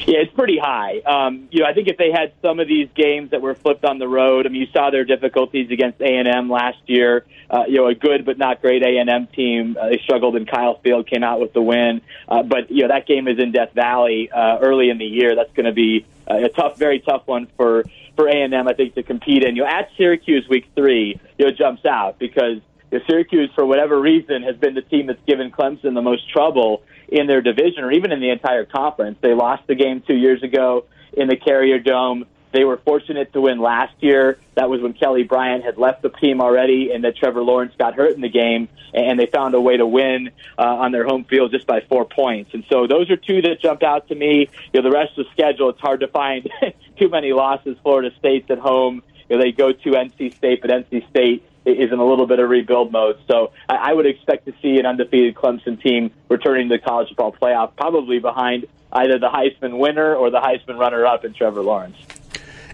[0.07, 0.99] Yeah, it's pretty high.
[1.01, 3.85] Um, you know, I think if they had some of these games that were flipped
[3.85, 7.25] on the road, I mean, you saw their difficulties against A and M last year.
[7.49, 9.77] Uh, you know, a good but not great A and M team.
[9.81, 12.01] Uh, they struggled in Kyle Field, came out with the win.
[12.29, 15.35] Uh, but you know, that game is in Death Valley uh, early in the year.
[15.35, 17.85] That's going to be uh, a tough, very tough one for
[18.17, 18.69] for A and M.
[18.69, 19.57] I think to compete in.
[19.57, 22.59] You know, at Syracuse week three, you know, jumps out because
[22.99, 26.83] know, Syracuse, for whatever reason, has been the team that's given Clemson the most trouble
[27.09, 29.19] in their division or even in the entire conference.
[29.21, 32.27] They lost the game two years ago in the Carrier Dome.
[32.53, 34.39] They were fortunate to win last year.
[34.57, 37.95] That was when Kelly Bryant had left the team already, and that Trevor Lawrence got
[37.95, 41.25] hurt in the game, and they found a way to win uh, on their home
[41.25, 42.53] field just by four points.
[42.53, 44.49] And so those are two that jump out to me.
[44.73, 46.51] You know, the rest of the schedule, it's hard to find
[46.99, 47.77] too many losses.
[47.85, 49.03] Florida State's at home.
[49.29, 52.39] You know, they go to NC State, but NC State is in a little bit
[52.39, 53.19] of rebuild mode.
[53.29, 57.09] So I, I would expect to see an undefeated Clemson team returning to the college
[57.09, 61.97] football playoff, probably behind either the Heisman winner or the Heisman runner-up in Trevor Lawrence.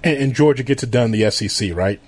[0.02, 2.00] And, and Georgia gets it done in the SEC, right?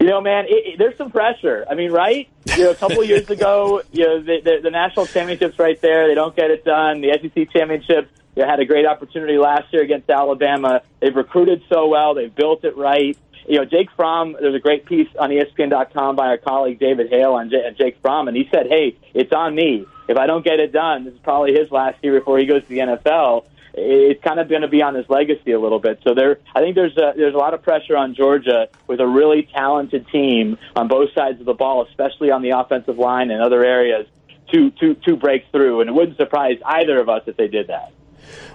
[0.00, 1.66] You know, man, it, it, there's some pressure.
[1.68, 2.28] I mean, right?
[2.56, 6.08] You know, a couple years ago, you know, the, the, the national championship's right there.
[6.08, 7.00] They don't get it done.
[7.00, 10.82] The SEC championship you know, had a great opportunity last year against Alabama.
[11.00, 12.14] They've recruited so well.
[12.14, 13.18] They've built it right.
[13.48, 17.32] You know, Jake Fromm, there's a great piece on ESPN.com by our colleague David Hale
[17.32, 19.86] on J- Jake Fromm, and he said, hey, it's on me.
[20.06, 22.62] If I don't get it done, this is probably his last year before he goes
[22.62, 23.44] to the NFL
[23.78, 26.00] it's kind of going to be on his legacy a little bit.
[26.02, 29.06] So there, I think there's a, there's a lot of pressure on Georgia with a
[29.06, 33.42] really talented team on both sides of the ball, especially on the offensive line and
[33.42, 34.06] other areas,
[34.52, 35.80] to to to break through.
[35.80, 37.92] And it wouldn't surprise either of us if they did that.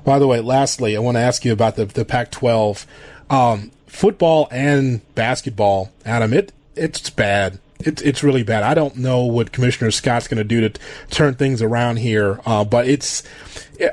[0.04, 2.86] By the way, lastly, I want to ask you about the the Pac-12
[3.34, 5.92] um, football and basketball.
[6.06, 8.64] Adam, it it's bad it's it's really bad.
[8.64, 12.40] I don't know what Commissioner Scott's going to do to t- turn things around here,
[12.46, 13.24] uh, but it's.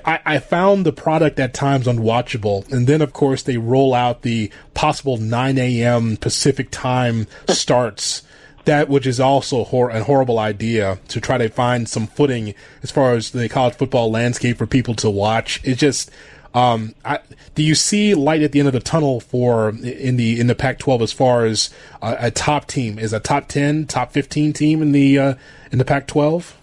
[0.05, 4.23] I, I found the product at times unwatchable, and then of course they roll out
[4.23, 6.17] the possible 9 a.m.
[6.17, 8.23] Pacific time starts.
[8.67, 12.91] That which is also hor- a horrible idea to try to find some footing as
[12.91, 15.61] far as the college football landscape for people to watch.
[15.65, 16.11] It's just
[16.53, 17.21] um, I,
[17.55, 20.55] do you see light at the end of the tunnel for in the in the
[20.55, 21.71] Pac-12 as far as
[22.03, 25.35] a, a top team is a top ten, top fifteen team in the uh,
[25.71, 26.55] in the Pac-12?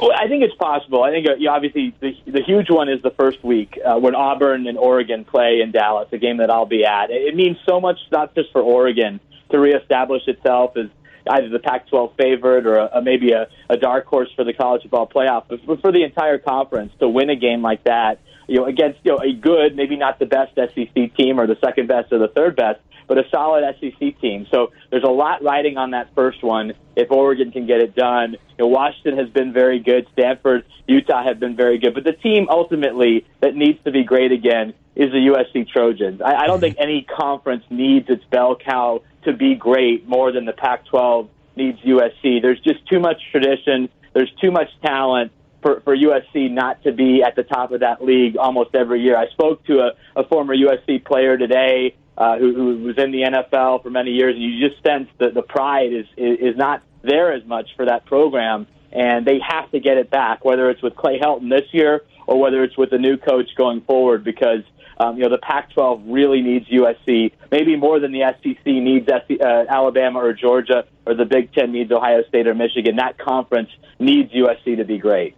[0.00, 1.02] Well, I think it's possible.
[1.02, 4.66] I think uh, obviously the, the huge one is the first week uh, when Auburn
[4.66, 7.10] and Oregon play in Dallas, a game that I'll be at.
[7.10, 9.20] It means so much, not just for Oregon
[9.50, 10.86] to reestablish itself as
[11.30, 14.82] either the Pac-12 favorite or a, a, maybe a, a dark horse for the college
[14.82, 18.66] football playoff, but for the entire conference to win a game like that you know,
[18.66, 22.12] against you know a good, maybe not the best SEC team or the second best
[22.12, 24.46] or the third best, but a solid SEC team.
[24.50, 26.72] So there's a lot riding on that first one.
[26.96, 30.06] If Oregon can get it done, you know, Washington has been very good.
[30.12, 31.94] Stanford, Utah have been very good.
[31.94, 36.20] But the team ultimately that needs to be great again is the USC Trojans.
[36.20, 40.44] I, I don't think any conference needs its bell cow to be great more than
[40.44, 42.42] the Pac-12 needs USC.
[42.42, 43.88] There's just too much tradition.
[44.12, 45.32] There's too much talent
[45.64, 49.16] for, for USC not to be at the top of that league almost every year.
[49.16, 53.22] I spoke to a, a former USC player today uh, who, who was in the
[53.22, 56.82] NFL for many years, and you just sense that the pride is, is, is not
[57.02, 60.82] there as much for that program, and they have to get it back, whether it's
[60.82, 64.62] with Clay Helton this year or whether it's with the new coach going forward, because
[64.98, 69.40] um, you know the Pac-12 really needs USC, maybe more than the SEC needs SC,
[69.40, 72.96] uh, Alabama or Georgia, or the Big Ten needs Ohio State or Michigan.
[72.96, 75.36] That conference needs USC to be great.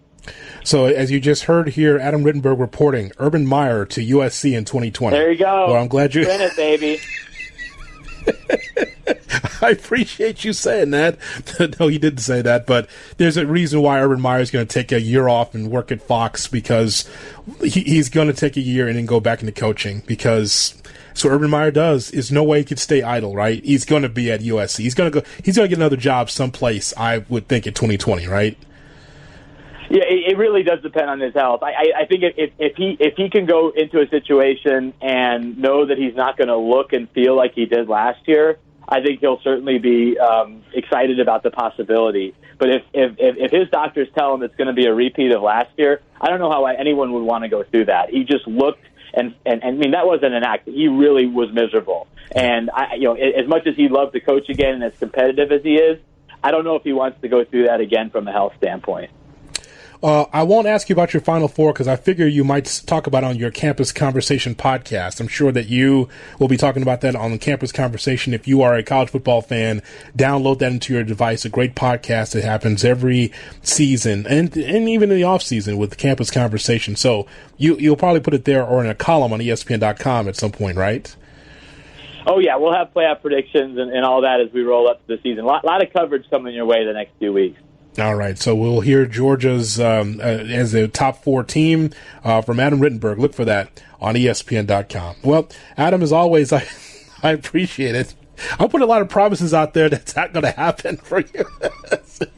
[0.64, 5.16] So, as you just heard here, Adam Rittenberg reporting Urban Meyer to USC in 2020.
[5.16, 5.68] There you go.
[5.68, 6.26] Well, I'm glad you.
[6.26, 6.98] Win it, baby.
[9.62, 11.18] I appreciate you saying that.
[11.80, 14.72] no, he didn't say that, but there's a reason why Urban Meyer is going to
[14.72, 17.08] take a year off and work at Fox because
[17.62, 20.80] he, he's going to take a year and then go back into coaching because
[21.14, 23.64] so Urban Meyer does is no way he could stay idle, right?
[23.64, 24.80] He's going to be at USC.
[24.80, 25.26] He's going to go.
[25.42, 26.92] He's going to get another job someplace.
[26.96, 28.58] I would think in 2020, right?
[29.90, 31.62] Yeah, it, it really does depend on his health.
[31.62, 35.58] I, I, I think if, if he if he can go into a situation and
[35.58, 39.00] know that he's not going to look and feel like he did last year, I
[39.00, 42.34] think he'll certainly be um, excited about the possibility.
[42.58, 45.42] But if, if if his doctors tell him it's going to be a repeat of
[45.42, 48.10] last year, I don't know how anyone would want to go through that.
[48.10, 50.68] He just looked and and, and I mean that wasn't an act.
[50.68, 52.08] He really was miserable.
[52.34, 55.52] And I, you know, as much as he'd love to coach again and as competitive
[55.52, 56.00] as he is,
[56.42, 59.10] I don't know if he wants to go through that again from a health standpoint.
[60.02, 63.06] Uh, I won't ask you about your Final Four because I figure you might talk
[63.06, 65.20] about on your Campus Conversation podcast.
[65.20, 68.34] I'm sure that you will be talking about that on Campus Conversation.
[68.34, 69.82] If you are a college football fan,
[70.16, 71.44] download that into your device.
[71.44, 73.32] A great podcast that happens every
[73.62, 76.96] season and and even in the off season with Campus Conversation.
[76.96, 80.52] So you you'll probably put it there or in a column on ESPN.com at some
[80.52, 81.14] point, right?
[82.26, 85.16] Oh yeah, we'll have playoff predictions and, and all that as we roll up to
[85.16, 85.44] the season.
[85.44, 87.60] A lot, lot of coverage coming your way the next few weeks.
[87.98, 91.90] All right, so we'll hear Georgia's um, uh, as a top four team
[92.24, 93.18] uh, from Adam Rittenberg.
[93.18, 95.16] Look for that on ESPN.com.
[95.22, 96.66] Well, Adam, as always, I
[97.22, 98.14] I appreciate it.
[98.58, 101.44] I'll put a lot of promises out there that's not going to happen for you.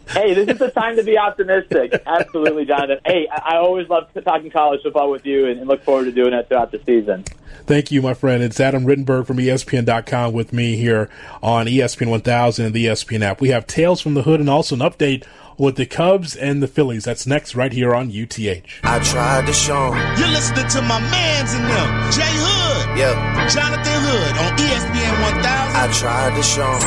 [0.08, 2.02] hey, this is the time to be optimistic.
[2.06, 3.00] Absolutely, Jonathan.
[3.04, 6.34] Hey, I I always love talking college football with you and look forward to doing
[6.34, 7.24] it throughout the season.
[7.66, 8.42] Thank you, my friend.
[8.42, 11.10] It's Adam Rittenberg from ESPN.com with me here
[11.42, 13.40] on ESPN 1000 and the ESPN app.
[13.40, 15.24] We have Tales from the Hood and also an update
[15.58, 17.04] with the Cubs and the Phillies.
[17.04, 18.62] That's next right here on UTH.
[18.84, 20.18] I tried to show him.
[20.18, 22.98] You're listening to my mans in them, Jay Hood.
[22.98, 23.48] Yeah.
[23.50, 25.44] Jonathan Hood on ESPN 1000.
[25.44, 26.82] I tried to show him.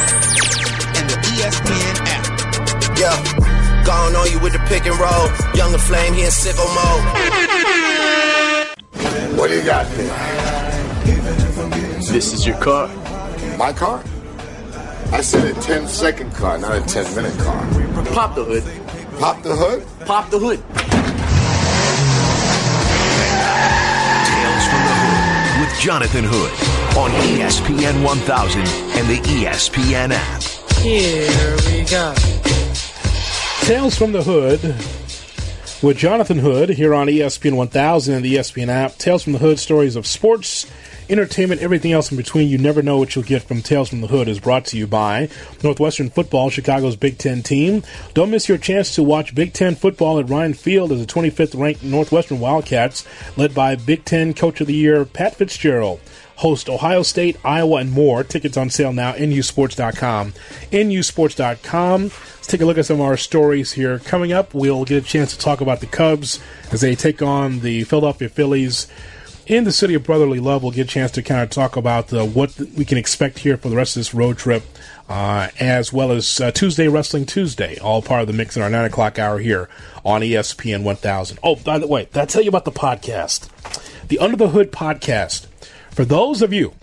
[0.97, 2.25] And the ESPN app.
[2.97, 3.83] Yeah.
[3.85, 5.29] Gone on you with the pick and roll.
[5.55, 7.03] Younger flame, here in sicko mode.
[9.37, 10.07] What do you got there?
[12.11, 12.87] This is your car.
[13.57, 14.03] My car?
[15.13, 17.61] I said a 10 second car, not a 10 minute car.
[18.13, 18.63] Pop the hood.
[19.19, 19.85] Pop the hood?
[20.05, 20.59] Pop the hood.
[24.25, 26.51] Tales from the Hood with Jonathan Hood
[26.97, 30.41] on ESPN 1000 and the ESPN app.
[30.77, 32.13] Here we go.
[33.65, 34.61] Tales from the Hood
[35.83, 38.97] with Jonathan Hood here on ESPN 1000 and the ESPN app.
[38.97, 40.65] Tales from the Hood, stories of sports,
[41.11, 42.47] entertainment, everything else in between.
[42.47, 44.87] You never know what you'll get from Tales from the Hood is brought to you
[44.87, 45.29] by
[45.63, 47.83] Northwestern Football, Chicago's Big Ten team.
[48.13, 51.59] Don't miss your chance to watch Big Ten football at Ryan Field as the 25th
[51.59, 55.99] ranked Northwestern Wildcats, led by Big Ten Coach of the Year Pat Fitzgerald
[56.41, 58.23] host Ohio State, Iowa, and more.
[58.23, 60.33] Tickets on sale now, nusports.com.
[60.71, 62.01] nusports.com.
[62.03, 63.99] Let's take a look at some of our stories here.
[63.99, 66.39] Coming up, we'll get a chance to talk about the Cubs
[66.71, 68.87] as they take on the Philadelphia Phillies
[69.51, 70.63] in the city of brotherly love.
[70.63, 73.57] We'll get a chance to kind of talk about uh, what we can expect here
[73.57, 74.63] for the rest of this road trip.
[75.09, 78.69] Uh, as well as uh, Tuesday Wrestling Tuesday, all part of the mix in our
[78.69, 79.67] 9 o'clock hour here
[80.05, 81.37] on ESPN 1000.
[81.43, 83.49] Oh, by the way, did I tell you about the podcast?
[84.07, 85.47] The Under the Hood podcast.
[85.89, 86.73] For those of you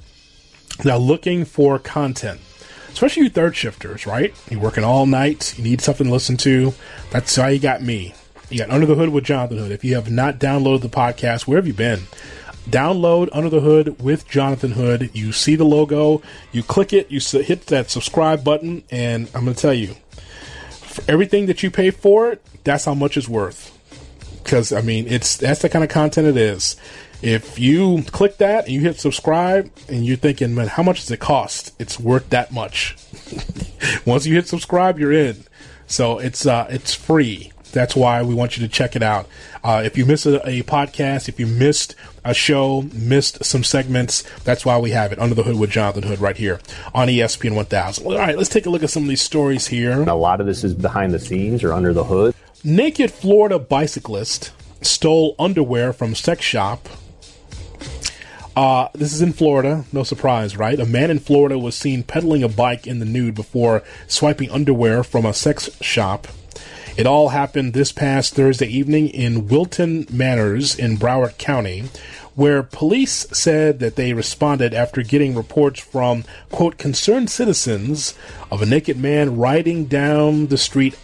[0.83, 2.43] that are looking for content,
[2.93, 4.35] especially you third shifters, right?
[4.51, 6.75] You're working all night, you need something to listen to.
[7.11, 8.13] That's how you got me.
[8.51, 9.73] You got Under the Hood with Jonathan Hood.
[9.73, 12.01] If you have not downloaded the podcast, where have you been?
[12.71, 15.11] Download Under the Hood with Jonathan Hood.
[15.15, 19.55] You see the logo, you click it, you hit that subscribe button, and I'm going
[19.55, 19.95] to tell you,
[20.71, 23.75] for everything that you pay for it, that's how much it's worth.
[24.43, 26.77] Because I mean, it's that's the kind of content it is.
[27.21, 31.11] If you click that and you hit subscribe, and you're thinking, man, how much does
[31.11, 31.75] it cost?
[31.79, 32.97] It's worth that much.
[34.07, 35.45] Once you hit subscribe, you're in.
[35.87, 37.53] So it's uh, it's free.
[37.73, 39.29] That's why we want you to check it out.
[39.63, 44.23] Uh, if you missed a, a podcast, if you missed a show, missed some segments,
[44.45, 46.61] that's why we have it under the hood with Jonathan Hood right here
[46.95, 48.07] on ESPN 1000.
[48.07, 50.03] All right, let's take a look at some of these stories here.
[50.03, 52.35] A lot of this is behind the scenes or under the hood.
[52.65, 54.53] Naked Florida bicyclist
[54.83, 56.89] stole underwear from sex shop.
[58.57, 60.81] Uh, this is in Florida, no surprise, right?
[60.81, 65.05] A man in Florida was seen pedaling a bike in the nude before swiping underwear
[65.05, 66.27] from a sex shop.
[66.99, 71.85] It all happened this past Thursday evening in Wilton Manors in Broward County,
[72.35, 78.15] where police said that they responded after getting reports from, quote, concerned citizens
[78.51, 80.99] of a naked man riding down the street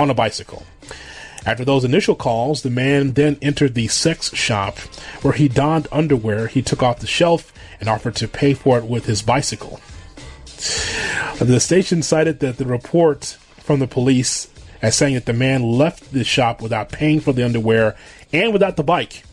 [0.00, 0.64] on a bicycle.
[1.44, 4.78] After those initial calls, the man then entered the sex shop
[5.20, 8.84] where he donned underwear he took off the shelf and offered to pay for it
[8.84, 9.78] with his bicycle.
[11.38, 14.48] The station cited that the report from the police
[14.84, 17.96] as saying that the man left the shop without paying for the underwear
[18.34, 19.24] and without the bike.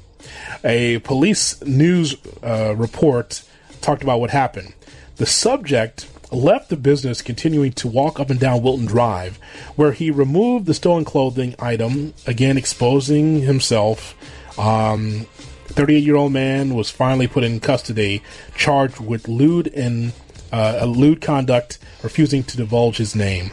[0.63, 3.43] A police news uh, report
[3.81, 4.73] talked about what happened.
[5.17, 9.39] The subject left the business continuing to walk up and down Wilton Drive,
[9.75, 14.15] where he removed the stolen clothing item, again exposing himself.
[14.57, 15.27] Um,
[15.65, 18.21] 38 year old man was finally put in custody,
[18.55, 20.13] charged with lewd and
[20.53, 23.51] uh, lewd conduct, refusing to divulge his name.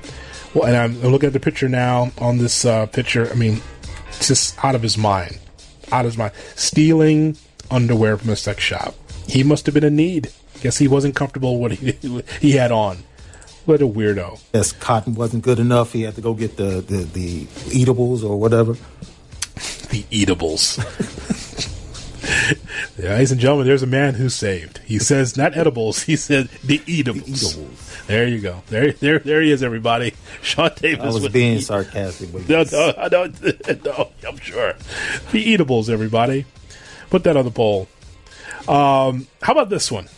[0.55, 3.31] Well, and I'm looking at the picture now on this uh, picture.
[3.31, 3.61] I mean,
[4.09, 5.39] it's just out of his mind.
[5.93, 6.33] Out of his mind.
[6.57, 7.37] Stealing
[7.71, 8.95] underwear from a sex shop.
[9.27, 10.33] He must have been in need.
[10.63, 12.99] Guess he wasn't comfortable with what he, he had on.
[13.67, 14.41] What a weirdo.
[14.55, 15.93] Yes, cotton wasn't good enough.
[15.93, 18.77] He had to go get the, the, the eatables or whatever.
[19.91, 20.79] The eatables.
[22.99, 24.79] yeah, ladies and gentlemen, there's a man who's saved.
[24.79, 26.05] He says not edibles.
[26.05, 27.55] He said the eatables.
[28.09, 28.63] There you go.
[28.69, 29.63] There, there, there he is.
[29.63, 31.05] Everybody, Sean Davis.
[31.05, 32.33] I was being sarcastic.
[32.33, 33.85] But No, no, I don't.
[33.85, 34.73] No, I'm sure.
[35.31, 36.47] The eatables, everybody.
[37.11, 37.87] Put that on the poll.
[38.67, 40.09] Um, how about this one?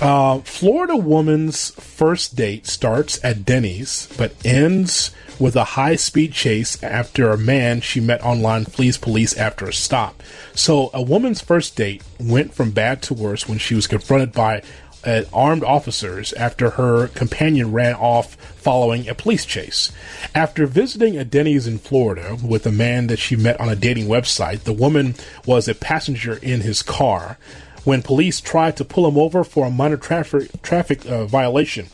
[0.00, 6.82] Uh, Florida woman's first date starts at Denny's, but ends with a high speed chase
[6.82, 10.22] after a man she met online flees police after a stop.
[10.54, 14.62] So, a woman's first date went from bad to worse when she was confronted by
[15.04, 19.92] at armed officers after her companion ran off following a police chase.
[20.34, 24.06] After visiting a Denny's in Florida with a man that she met on a dating
[24.06, 25.14] website, the woman
[25.46, 27.38] was a passenger in his car
[27.84, 31.86] when police tried to pull him over for a minor traffic traffic uh, violation.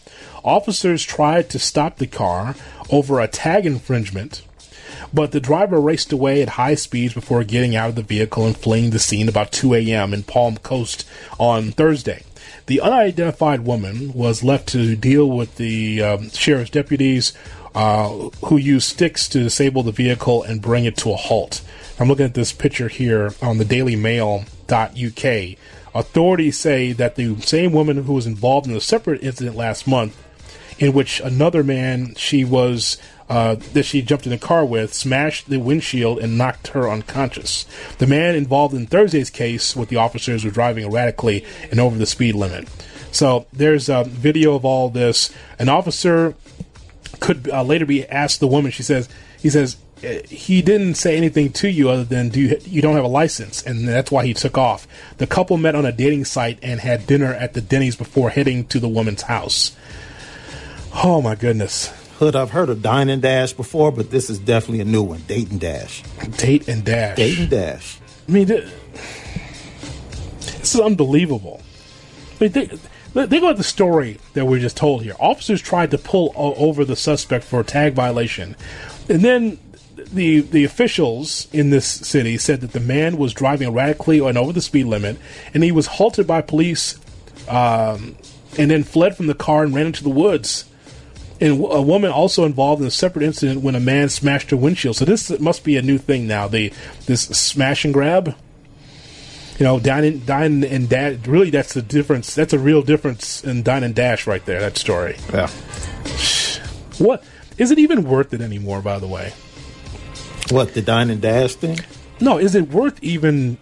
[0.42, 2.54] Officers tried to stop the car
[2.90, 4.42] over a tag infringement,
[5.12, 8.56] but the driver raced away at high speeds before getting out of the vehicle and
[8.56, 10.12] fleeing the scene about 2 a.m.
[10.12, 11.06] in Palm Coast
[11.38, 12.24] on Thursday.
[12.66, 17.34] The unidentified woman was left to deal with the um, sheriff's deputies
[17.74, 18.08] uh,
[18.46, 21.60] who used sticks to disable the vehicle and bring it to a halt.
[21.98, 25.58] I'm looking at this picture here on the Daily dailymail.uk.
[25.94, 30.20] Authorities say that the same woman who was involved in a separate incident last month,
[30.78, 32.96] in which another man she was
[33.28, 37.64] uh, that she jumped in the car with smashed the windshield and knocked her unconscious.
[37.98, 42.06] The man involved in Thursday's case with the officers was driving erratically and over the
[42.06, 42.68] speed limit.
[43.10, 45.32] So there's a video of all this.
[45.58, 46.34] An officer
[47.20, 48.72] could uh, later be asked the woman.
[48.72, 49.08] She says,
[49.40, 52.96] "He says uh, he didn't say anything to you other than do you, you don't
[52.96, 56.24] have a license, and that's why he took off." The couple met on a dating
[56.24, 59.76] site and had dinner at the Denny's before heading to the woman's house.
[60.92, 61.92] Oh my goodness!
[62.18, 65.20] Hood, I've heard of Dine and Dash before, but this is definitely a new one.
[65.22, 66.02] Date and Dash.
[66.36, 67.16] Date and Dash.
[67.16, 67.98] Date and Dash.
[68.28, 68.68] I mean, th-
[70.40, 71.60] this is unbelievable.
[72.40, 75.14] I mean, think, think about the story that we just told here.
[75.18, 78.56] Officers tried to pull o- over the suspect for a tag violation,
[79.08, 79.58] and then
[80.12, 84.52] the the officials in this city said that the man was driving erratically and over
[84.52, 85.16] the speed limit,
[85.52, 86.98] and he was halted by police,
[87.48, 88.16] um,
[88.56, 90.64] and then fled from the car and ran into the woods.
[91.44, 94.96] And a woman also involved in a separate incident when a man smashed her windshield.
[94.96, 96.48] So this must be a new thing now.
[96.48, 96.72] The
[97.04, 98.34] this smash and grab.
[99.58, 101.26] You know, dine and dine and dash.
[101.26, 102.34] Really, that's the difference.
[102.34, 104.58] That's a real difference in dine and dash right there.
[104.58, 105.16] That story.
[105.34, 105.48] Yeah.
[106.96, 107.22] What
[107.58, 108.80] is it even worth it anymore?
[108.80, 109.34] By the way.
[110.48, 111.78] What the dine and dash thing?
[112.20, 113.58] No, is it worth even?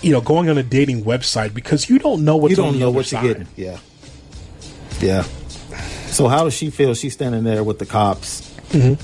[0.00, 2.72] You know, going on a dating website because you don't know what's you don't on
[2.72, 3.46] the know other what you're getting.
[3.56, 3.78] Yeah.
[5.00, 5.24] Yeah.
[6.16, 6.94] So how does she feel?
[6.94, 8.40] She's standing there with the cops.
[8.70, 8.94] Mm-hmm.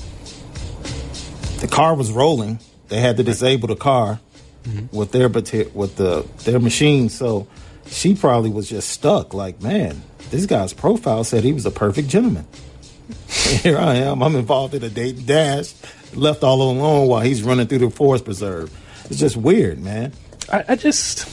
[1.59, 2.57] The car was rolling.
[2.87, 4.19] They had to disable the car
[4.63, 4.97] Mm-hmm.
[4.97, 7.09] with their with the their machine.
[7.09, 7.47] So
[7.85, 9.33] she probably was just stuck.
[9.33, 10.01] Like, man,
[10.31, 12.47] this guy's profile said he was a perfect gentleman.
[13.27, 14.23] Here I am.
[14.23, 15.73] I'm involved in a date and dash,
[16.13, 18.71] left all alone while he's running through the forest preserve.
[19.09, 20.13] It's just weird, man.
[20.49, 21.27] I, I just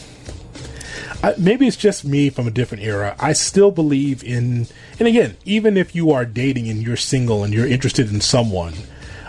[1.22, 3.14] I, maybe it's just me from a different era.
[3.20, 4.66] I still believe in,
[4.98, 8.72] and again, even if you are dating and you're single and you're interested in someone,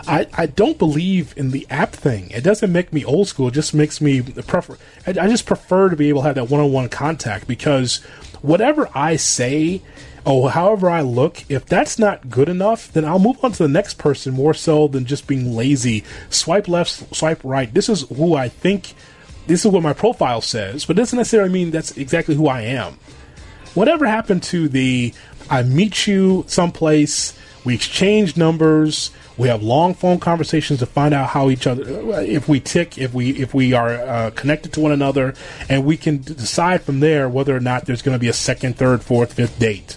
[0.06, 2.30] I, I don't believe in the app thing.
[2.30, 3.48] It doesn't make me old school.
[3.48, 4.78] It just makes me prefer.
[5.06, 7.98] I, I just prefer to be able to have that one-on-one contact because
[8.40, 9.82] whatever I say.
[10.24, 13.68] or however I look, if that's not good enough, then I'll move on to the
[13.68, 16.04] next person more so than just being lazy.
[16.30, 17.72] Swipe left, swipe right.
[17.72, 18.94] This is who I think
[19.46, 22.98] this is what my profile says, but doesn't necessarily mean that's exactly who I am.
[23.74, 25.14] Whatever happened to the
[25.50, 31.30] I meet you someplace, we exchange numbers, we have long phone conversations to find out
[31.30, 31.84] how each other
[32.20, 35.34] if we tick, if we if we are uh, connected to one another,
[35.68, 38.76] and we can decide from there whether or not there's going to be a second,
[38.76, 39.96] third, fourth, fifth date.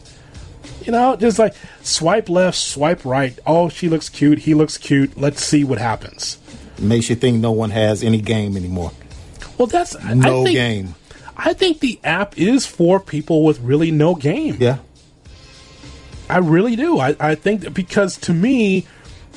[0.84, 3.38] You know, just like swipe left, swipe right.
[3.46, 4.40] Oh, she looks cute.
[4.40, 5.18] He looks cute.
[5.18, 6.38] Let's see what happens.
[6.78, 8.92] Makes you think no one has any game anymore.
[9.58, 10.96] Well, that's No I think, game.
[11.38, 14.58] I think the app is for people with really no game.
[14.60, 14.80] Yeah.
[16.30, 17.00] I really do.
[17.00, 18.86] I, I think that because to me,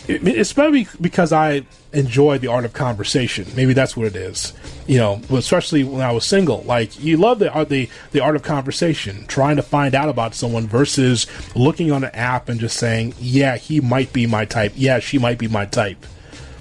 [0.07, 3.47] it, it's maybe because I enjoy the art of conversation.
[3.55, 4.55] Maybe that's what it is.
[4.87, 6.62] You know, especially when I was single.
[6.62, 10.35] Like you love the art, the the art of conversation, trying to find out about
[10.35, 14.73] someone versus looking on an app and just saying, "Yeah, he might be my type.
[14.77, 16.05] Yeah, she might be my type."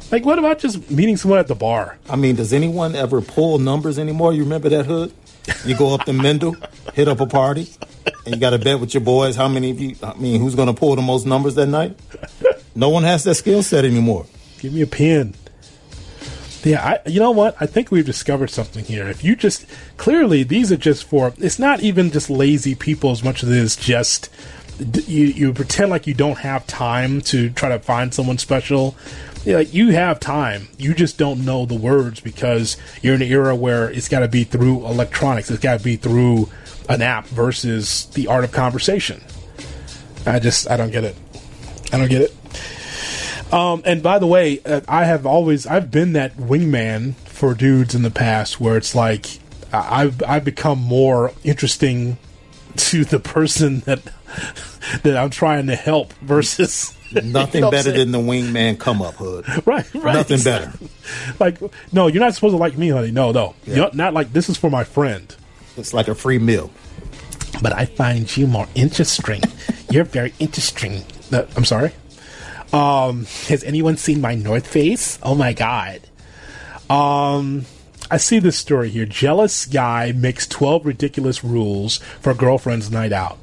[0.10, 1.97] Like, what about just meeting someone at the bar?
[2.10, 4.34] I mean, does anyone ever pull numbers anymore?
[4.34, 5.14] You remember that hood?
[5.66, 6.55] You go up to Mendel,
[6.93, 7.68] hit up a party,
[8.26, 9.95] and you got to bet with your boys how many of you.
[10.03, 11.97] I mean, who's going to pull the most numbers that night?
[12.76, 14.26] No one has that skill set anymore.
[14.60, 15.34] Give me a pen.
[16.64, 17.55] Yeah, I, you know what?
[17.60, 19.08] I think we've discovered something here.
[19.08, 19.66] If you just
[19.97, 23.58] clearly these are just for it's not even just lazy people as much as it
[23.58, 24.30] is just
[24.80, 28.95] you you pretend like you don't have time to try to find someone special.
[29.55, 30.67] Like you have time.
[30.77, 34.27] You just don't know the words because you're in an era where it's got to
[34.27, 35.49] be through electronics.
[35.49, 36.49] It's got to be through
[36.89, 39.23] an app versus the art of conversation.
[40.25, 41.15] I just I don't get it.
[41.91, 43.53] I don't get it.
[43.53, 47.95] Um, and by the way, uh, I have always I've been that wingman for dudes
[47.95, 49.39] in the past, where it's like
[49.71, 52.17] I've I've become more interesting
[52.75, 54.01] to the person that
[55.03, 59.16] that I'm trying to help versus Nothing You know better than the wingman come up
[59.16, 59.45] hood.
[59.66, 60.14] Right, right.
[60.14, 60.74] Nothing better.
[61.39, 61.60] like
[61.93, 63.12] no, you're not supposed to like me, honey.
[63.12, 65.34] No, no, You're not like this is for my friend.
[65.78, 66.72] It's like a free meal.
[67.62, 69.41] But I find you more interesting.
[69.89, 71.03] you're very interesting.
[71.32, 71.91] Uh, I'm sorry.
[72.74, 75.18] Um, has anyone seen my North Face?
[75.24, 76.01] Oh my god.
[76.89, 77.66] Um,
[78.10, 79.05] I see this story here.
[79.05, 83.38] Jealous guy makes 12 ridiculous rules for girlfriend's night out.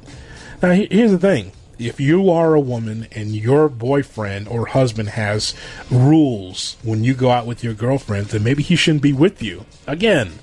[0.61, 1.51] Now, here's the thing.
[1.77, 5.53] If you are a woman and your boyfriend or husband has
[5.91, 9.65] rules when you go out with your girlfriend, then maybe he shouldn't be with you.
[9.85, 10.39] Again,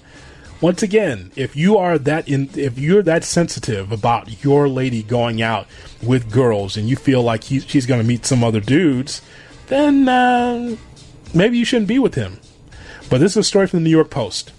[0.60, 5.42] once again, if you are that in, if you're that sensitive about your lady going
[5.42, 5.66] out
[6.02, 9.22] with girls and you feel like he, she's going to meet some other dudes,
[9.66, 10.76] then uh,
[11.34, 12.38] maybe you shouldn't be with him.
[13.10, 14.52] But this is a story from the New York Post.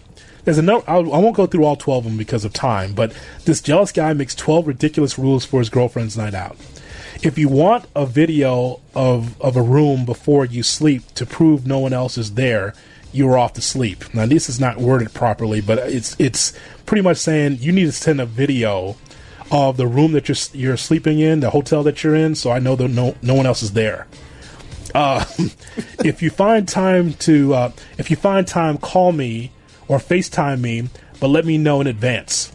[0.46, 0.84] There's a note.
[0.88, 3.14] I'll, I won't go through all 12 of them because of time, but
[3.46, 6.58] this jealous guy makes 12 ridiculous rules for his girlfriend's night out.
[7.22, 11.80] If you want a video of, of a room before you sleep to prove no
[11.80, 12.74] one else is there,
[13.14, 14.14] you are off to sleep.
[14.14, 16.52] Now, this is not worded properly, but it's it's
[16.86, 18.98] pretty much saying you need to send a video
[19.52, 22.60] of the room that you're you're sleeping in, the hotel that you're in, so I
[22.60, 24.08] know that no no one else is there.
[24.96, 25.24] Uh,
[26.04, 29.52] if you find time to, uh, if you find time, call me
[29.88, 32.52] or FaceTime me, but let me know in advance.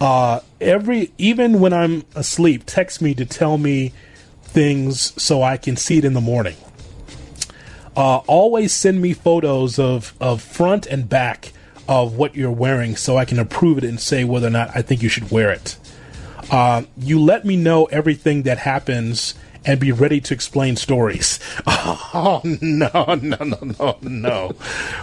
[0.00, 3.92] Uh, every even when I'm asleep, text me to tell me
[4.42, 6.56] things so I can see it in the morning.
[7.96, 11.52] Uh, always send me photos of, of front and back
[11.88, 14.82] of what you're wearing so I can approve it and say whether or not I
[14.82, 15.76] think you should wear it.
[16.50, 19.34] Uh, you let me know everything that happens
[19.64, 21.38] and be ready to explain stories.
[22.14, 24.50] Oh no, no, no, no, no,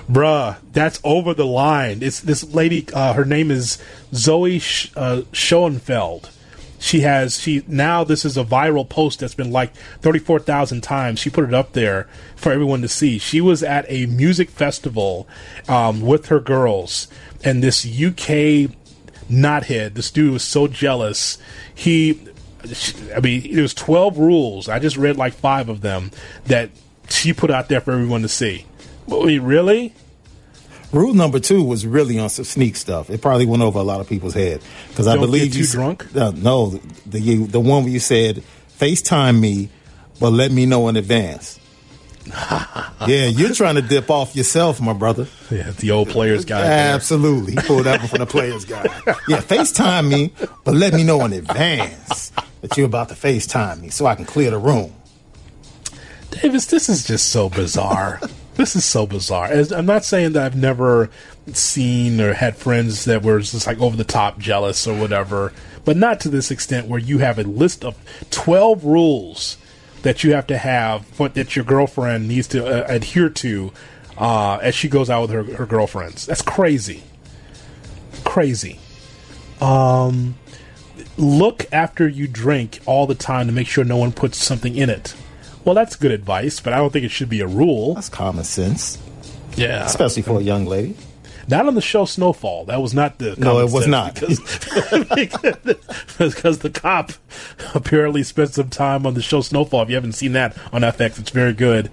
[0.09, 2.03] bruh, that's over the line.
[2.03, 2.85] It's this lady.
[2.93, 3.77] Uh, her name is
[4.13, 4.61] Zoe
[4.95, 6.29] uh, Schoenfeld.
[6.77, 8.03] She has she now.
[8.03, 11.19] This is a viral post that's been liked thirty four thousand times.
[11.19, 13.17] She put it up there for everyone to see.
[13.17, 15.27] She was at a music festival
[15.67, 17.07] um, with her girls,
[17.43, 18.71] and this UK
[19.29, 19.93] knothead.
[19.93, 21.37] This dude was so jealous.
[21.73, 22.13] He,
[23.15, 24.69] I mean, there was twelve rules.
[24.69, 26.11] I just read like five of them
[26.45, 26.69] that
[27.09, 28.65] she put out there for everyone to see.
[29.07, 29.93] Wait, really?
[30.91, 33.09] Rule number two was really on some sneak stuff.
[33.09, 36.15] It probably went over a lot of people's head because I believe you drunk?
[36.15, 38.43] Uh, no, the you, the one where you said
[38.79, 39.69] FaceTime me,
[40.19, 41.59] but let me know in advance.
[43.07, 45.27] yeah, you're trying to dip off yourself, my brother.
[45.51, 46.61] Yeah, the old players guy.
[46.61, 48.83] Absolutely, he pulled one from the players guy.
[49.27, 50.33] Yeah, FaceTime me,
[50.63, 52.28] but let me know in advance
[52.61, 54.93] that you're about to FaceTime me so I can clear the room.
[56.31, 58.19] Davis, this is just so bizarre.
[58.55, 59.47] this is so bizarre.
[59.47, 61.09] As, I'm not saying that I've never
[61.53, 65.53] seen or had friends that were just like over the top jealous or whatever,
[65.85, 67.97] but not to this extent where you have a list of
[68.31, 69.57] 12 rules
[70.03, 73.71] that you have to have, but that your girlfriend needs to uh, adhere to
[74.17, 76.25] uh, as she goes out with her, her girlfriends.
[76.25, 77.03] That's crazy.
[78.23, 78.79] Crazy.
[79.61, 80.35] Um,
[81.17, 84.89] look after you drink all the time to make sure no one puts something in
[84.89, 85.15] it.
[85.65, 87.95] Well, that's good advice, but I don't think it should be a rule.
[87.95, 88.97] That's common sense.
[89.55, 89.85] Yeah.
[89.85, 90.95] Especially for a young lady.
[91.49, 92.65] Not on the show Snowfall.
[92.65, 93.35] That was not the.
[93.37, 94.13] No, it was not.
[94.13, 94.39] Because,
[96.19, 97.11] because the cop
[97.73, 99.81] apparently spent some time on the show Snowfall.
[99.83, 101.89] If you haven't seen that on FX, it's very good.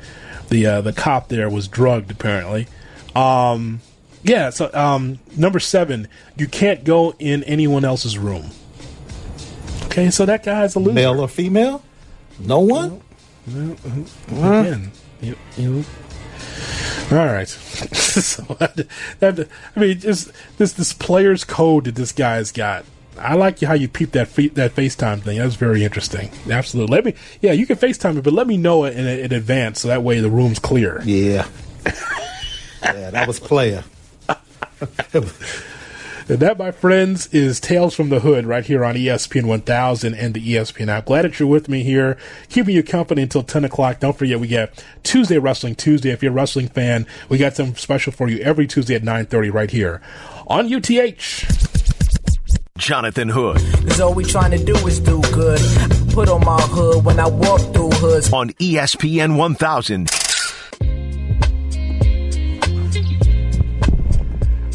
[0.51, 2.67] The uh, the cop there was drugged apparently.
[3.15, 3.81] Um,
[4.23, 4.51] yeah.
[4.51, 8.51] So um, number seven, you can't go in anyone else's room.
[9.97, 10.93] Okay, so that guy's a loser.
[10.93, 11.83] Male or female?
[12.39, 13.01] No one?
[13.49, 14.93] Again,
[15.23, 15.85] you, you.
[17.11, 17.49] All right.
[17.49, 22.85] so, that, I mean, just this this player's code that this guy's got.
[23.19, 25.39] I like how you peep that fe- that FaceTime thing.
[25.39, 26.31] That was very interesting.
[26.51, 26.95] Absolutely.
[26.95, 27.15] Let me.
[27.41, 30.03] Yeah, you can FaceTime me, but let me know it in, in advance so that
[30.03, 31.01] way the room's clear.
[31.07, 31.49] Yeah.
[32.83, 33.83] yeah, that was player.
[36.29, 40.35] And that, my friends, is Tales from the Hood right here on ESPN 1000 and
[40.35, 41.07] the ESPN app.
[41.07, 42.17] Glad that you're with me here,
[42.49, 44.01] keeping you company until 10 o'clock.
[44.01, 44.71] Don't forget, we got
[45.05, 46.11] Tuesday Wrestling Tuesday.
[46.11, 49.53] If you're a wrestling fan, we got something special for you every Tuesday at 9.30
[49.53, 50.03] right here
[50.49, 51.45] on UTH.
[52.77, 53.57] Jonathan Hood
[53.89, 55.61] Cause all we trying to do is do good.
[56.13, 58.33] Put on my hood when I walk through hoods.
[58.33, 60.26] on ESPN 1000.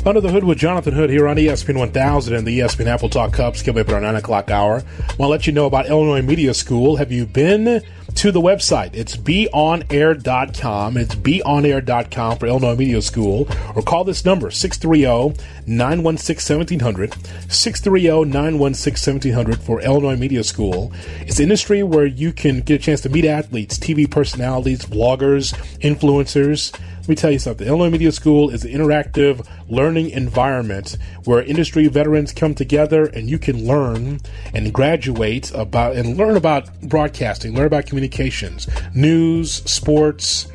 [0.04, 3.34] Under the Hood with Jonathan Hood here on ESPN 1000 and the ESPN Apple Talk
[3.34, 4.78] Cubs coming up at our 9 o'clock hour.
[4.78, 6.96] I want to let you know about Illinois Media School.
[6.96, 7.84] Have you been
[8.16, 8.94] to the website.
[8.94, 10.98] It's beonair.com.
[10.98, 13.48] It's beonair.com for Illinois Media School.
[13.76, 15.34] Or call this number, oh,
[15.68, 17.10] 630-916-1700.
[17.48, 20.92] 630-916-1700 for Illinois Media School.
[21.22, 25.54] It's an industry where you can get a chance to meet athletes, TV personalities, bloggers,
[25.80, 26.74] influencers.
[27.02, 27.68] Let me tell you something.
[27.68, 33.40] Illinois Media School is an interactive learning environment where industry veterans come together and you
[33.40, 34.20] can learn
[34.54, 40.46] and graduate about and learn about broadcasting, learn about communications, news, sports,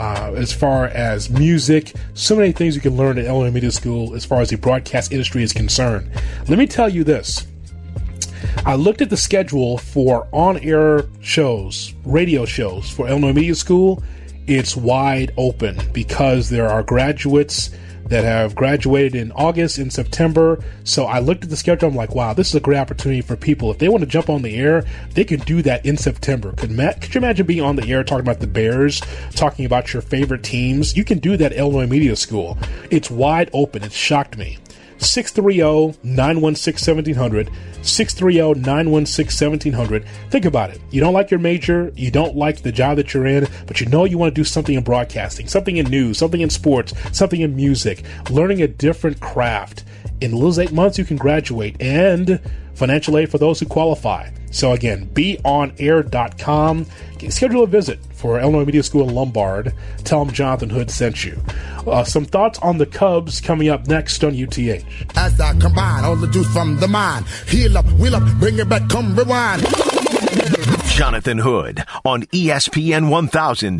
[0.00, 4.14] uh, as far as music, so many things you can learn at Illinois Media School
[4.14, 6.10] as far as the broadcast industry is concerned.
[6.48, 7.46] Let me tell you this.
[8.64, 14.02] I looked at the schedule for on air shows, radio shows for Illinois Media School.
[14.46, 17.70] It's wide open because there are graduates
[18.10, 20.62] that have graduated in August and September.
[20.84, 21.88] So I looked at the schedule.
[21.88, 23.70] I'm like, wow, this is a great opportunity for people.
[23.70, 24.84] If they want to jump on the air,
[25.14, 26.52] they can do that in September.
[26.52, 29.00] Could, ma- could you imagine being on the air talking about the Bears,
[29.30, 30.96] talking about your favorite teams?
[30.96, 32.58] You can do that at Illinois Media School.
[32.90, 33.84] It's wide open.
[33.84, 34.58] It shocked me.
[35.00, 40.80] 630-916-1700 630-916-1700 think about it.
[40.90, 43.86] You don't like your major you don't like the job that you're in but you
[43.86, 47.40] know you want to do something in broadcasting something in news something in sports something
[47.40, 48.04] in music.
[48.30, 49.84] Learning a different craft.
[50.20, 52.40] In those eight months you can graduate and
[52.80, 56.86] financial aid for those who qualify so again beonair.com
[57.28, 59.74] schedule a visit for Illinois Media School in Lombard.
[60.04, 61.40] Tell them Jonathan Hood sent you.
[61.86, 64.84] Uh, some thoughts on the Cubs coming up next on UTH.
[65.16, 68.68] As I combine all the juice from the mind, heal up, wheel up, bring it
[68.68, 69.64] back, come rewind.
[70.86, 73.78] Jonathan Hood on ESPN 1000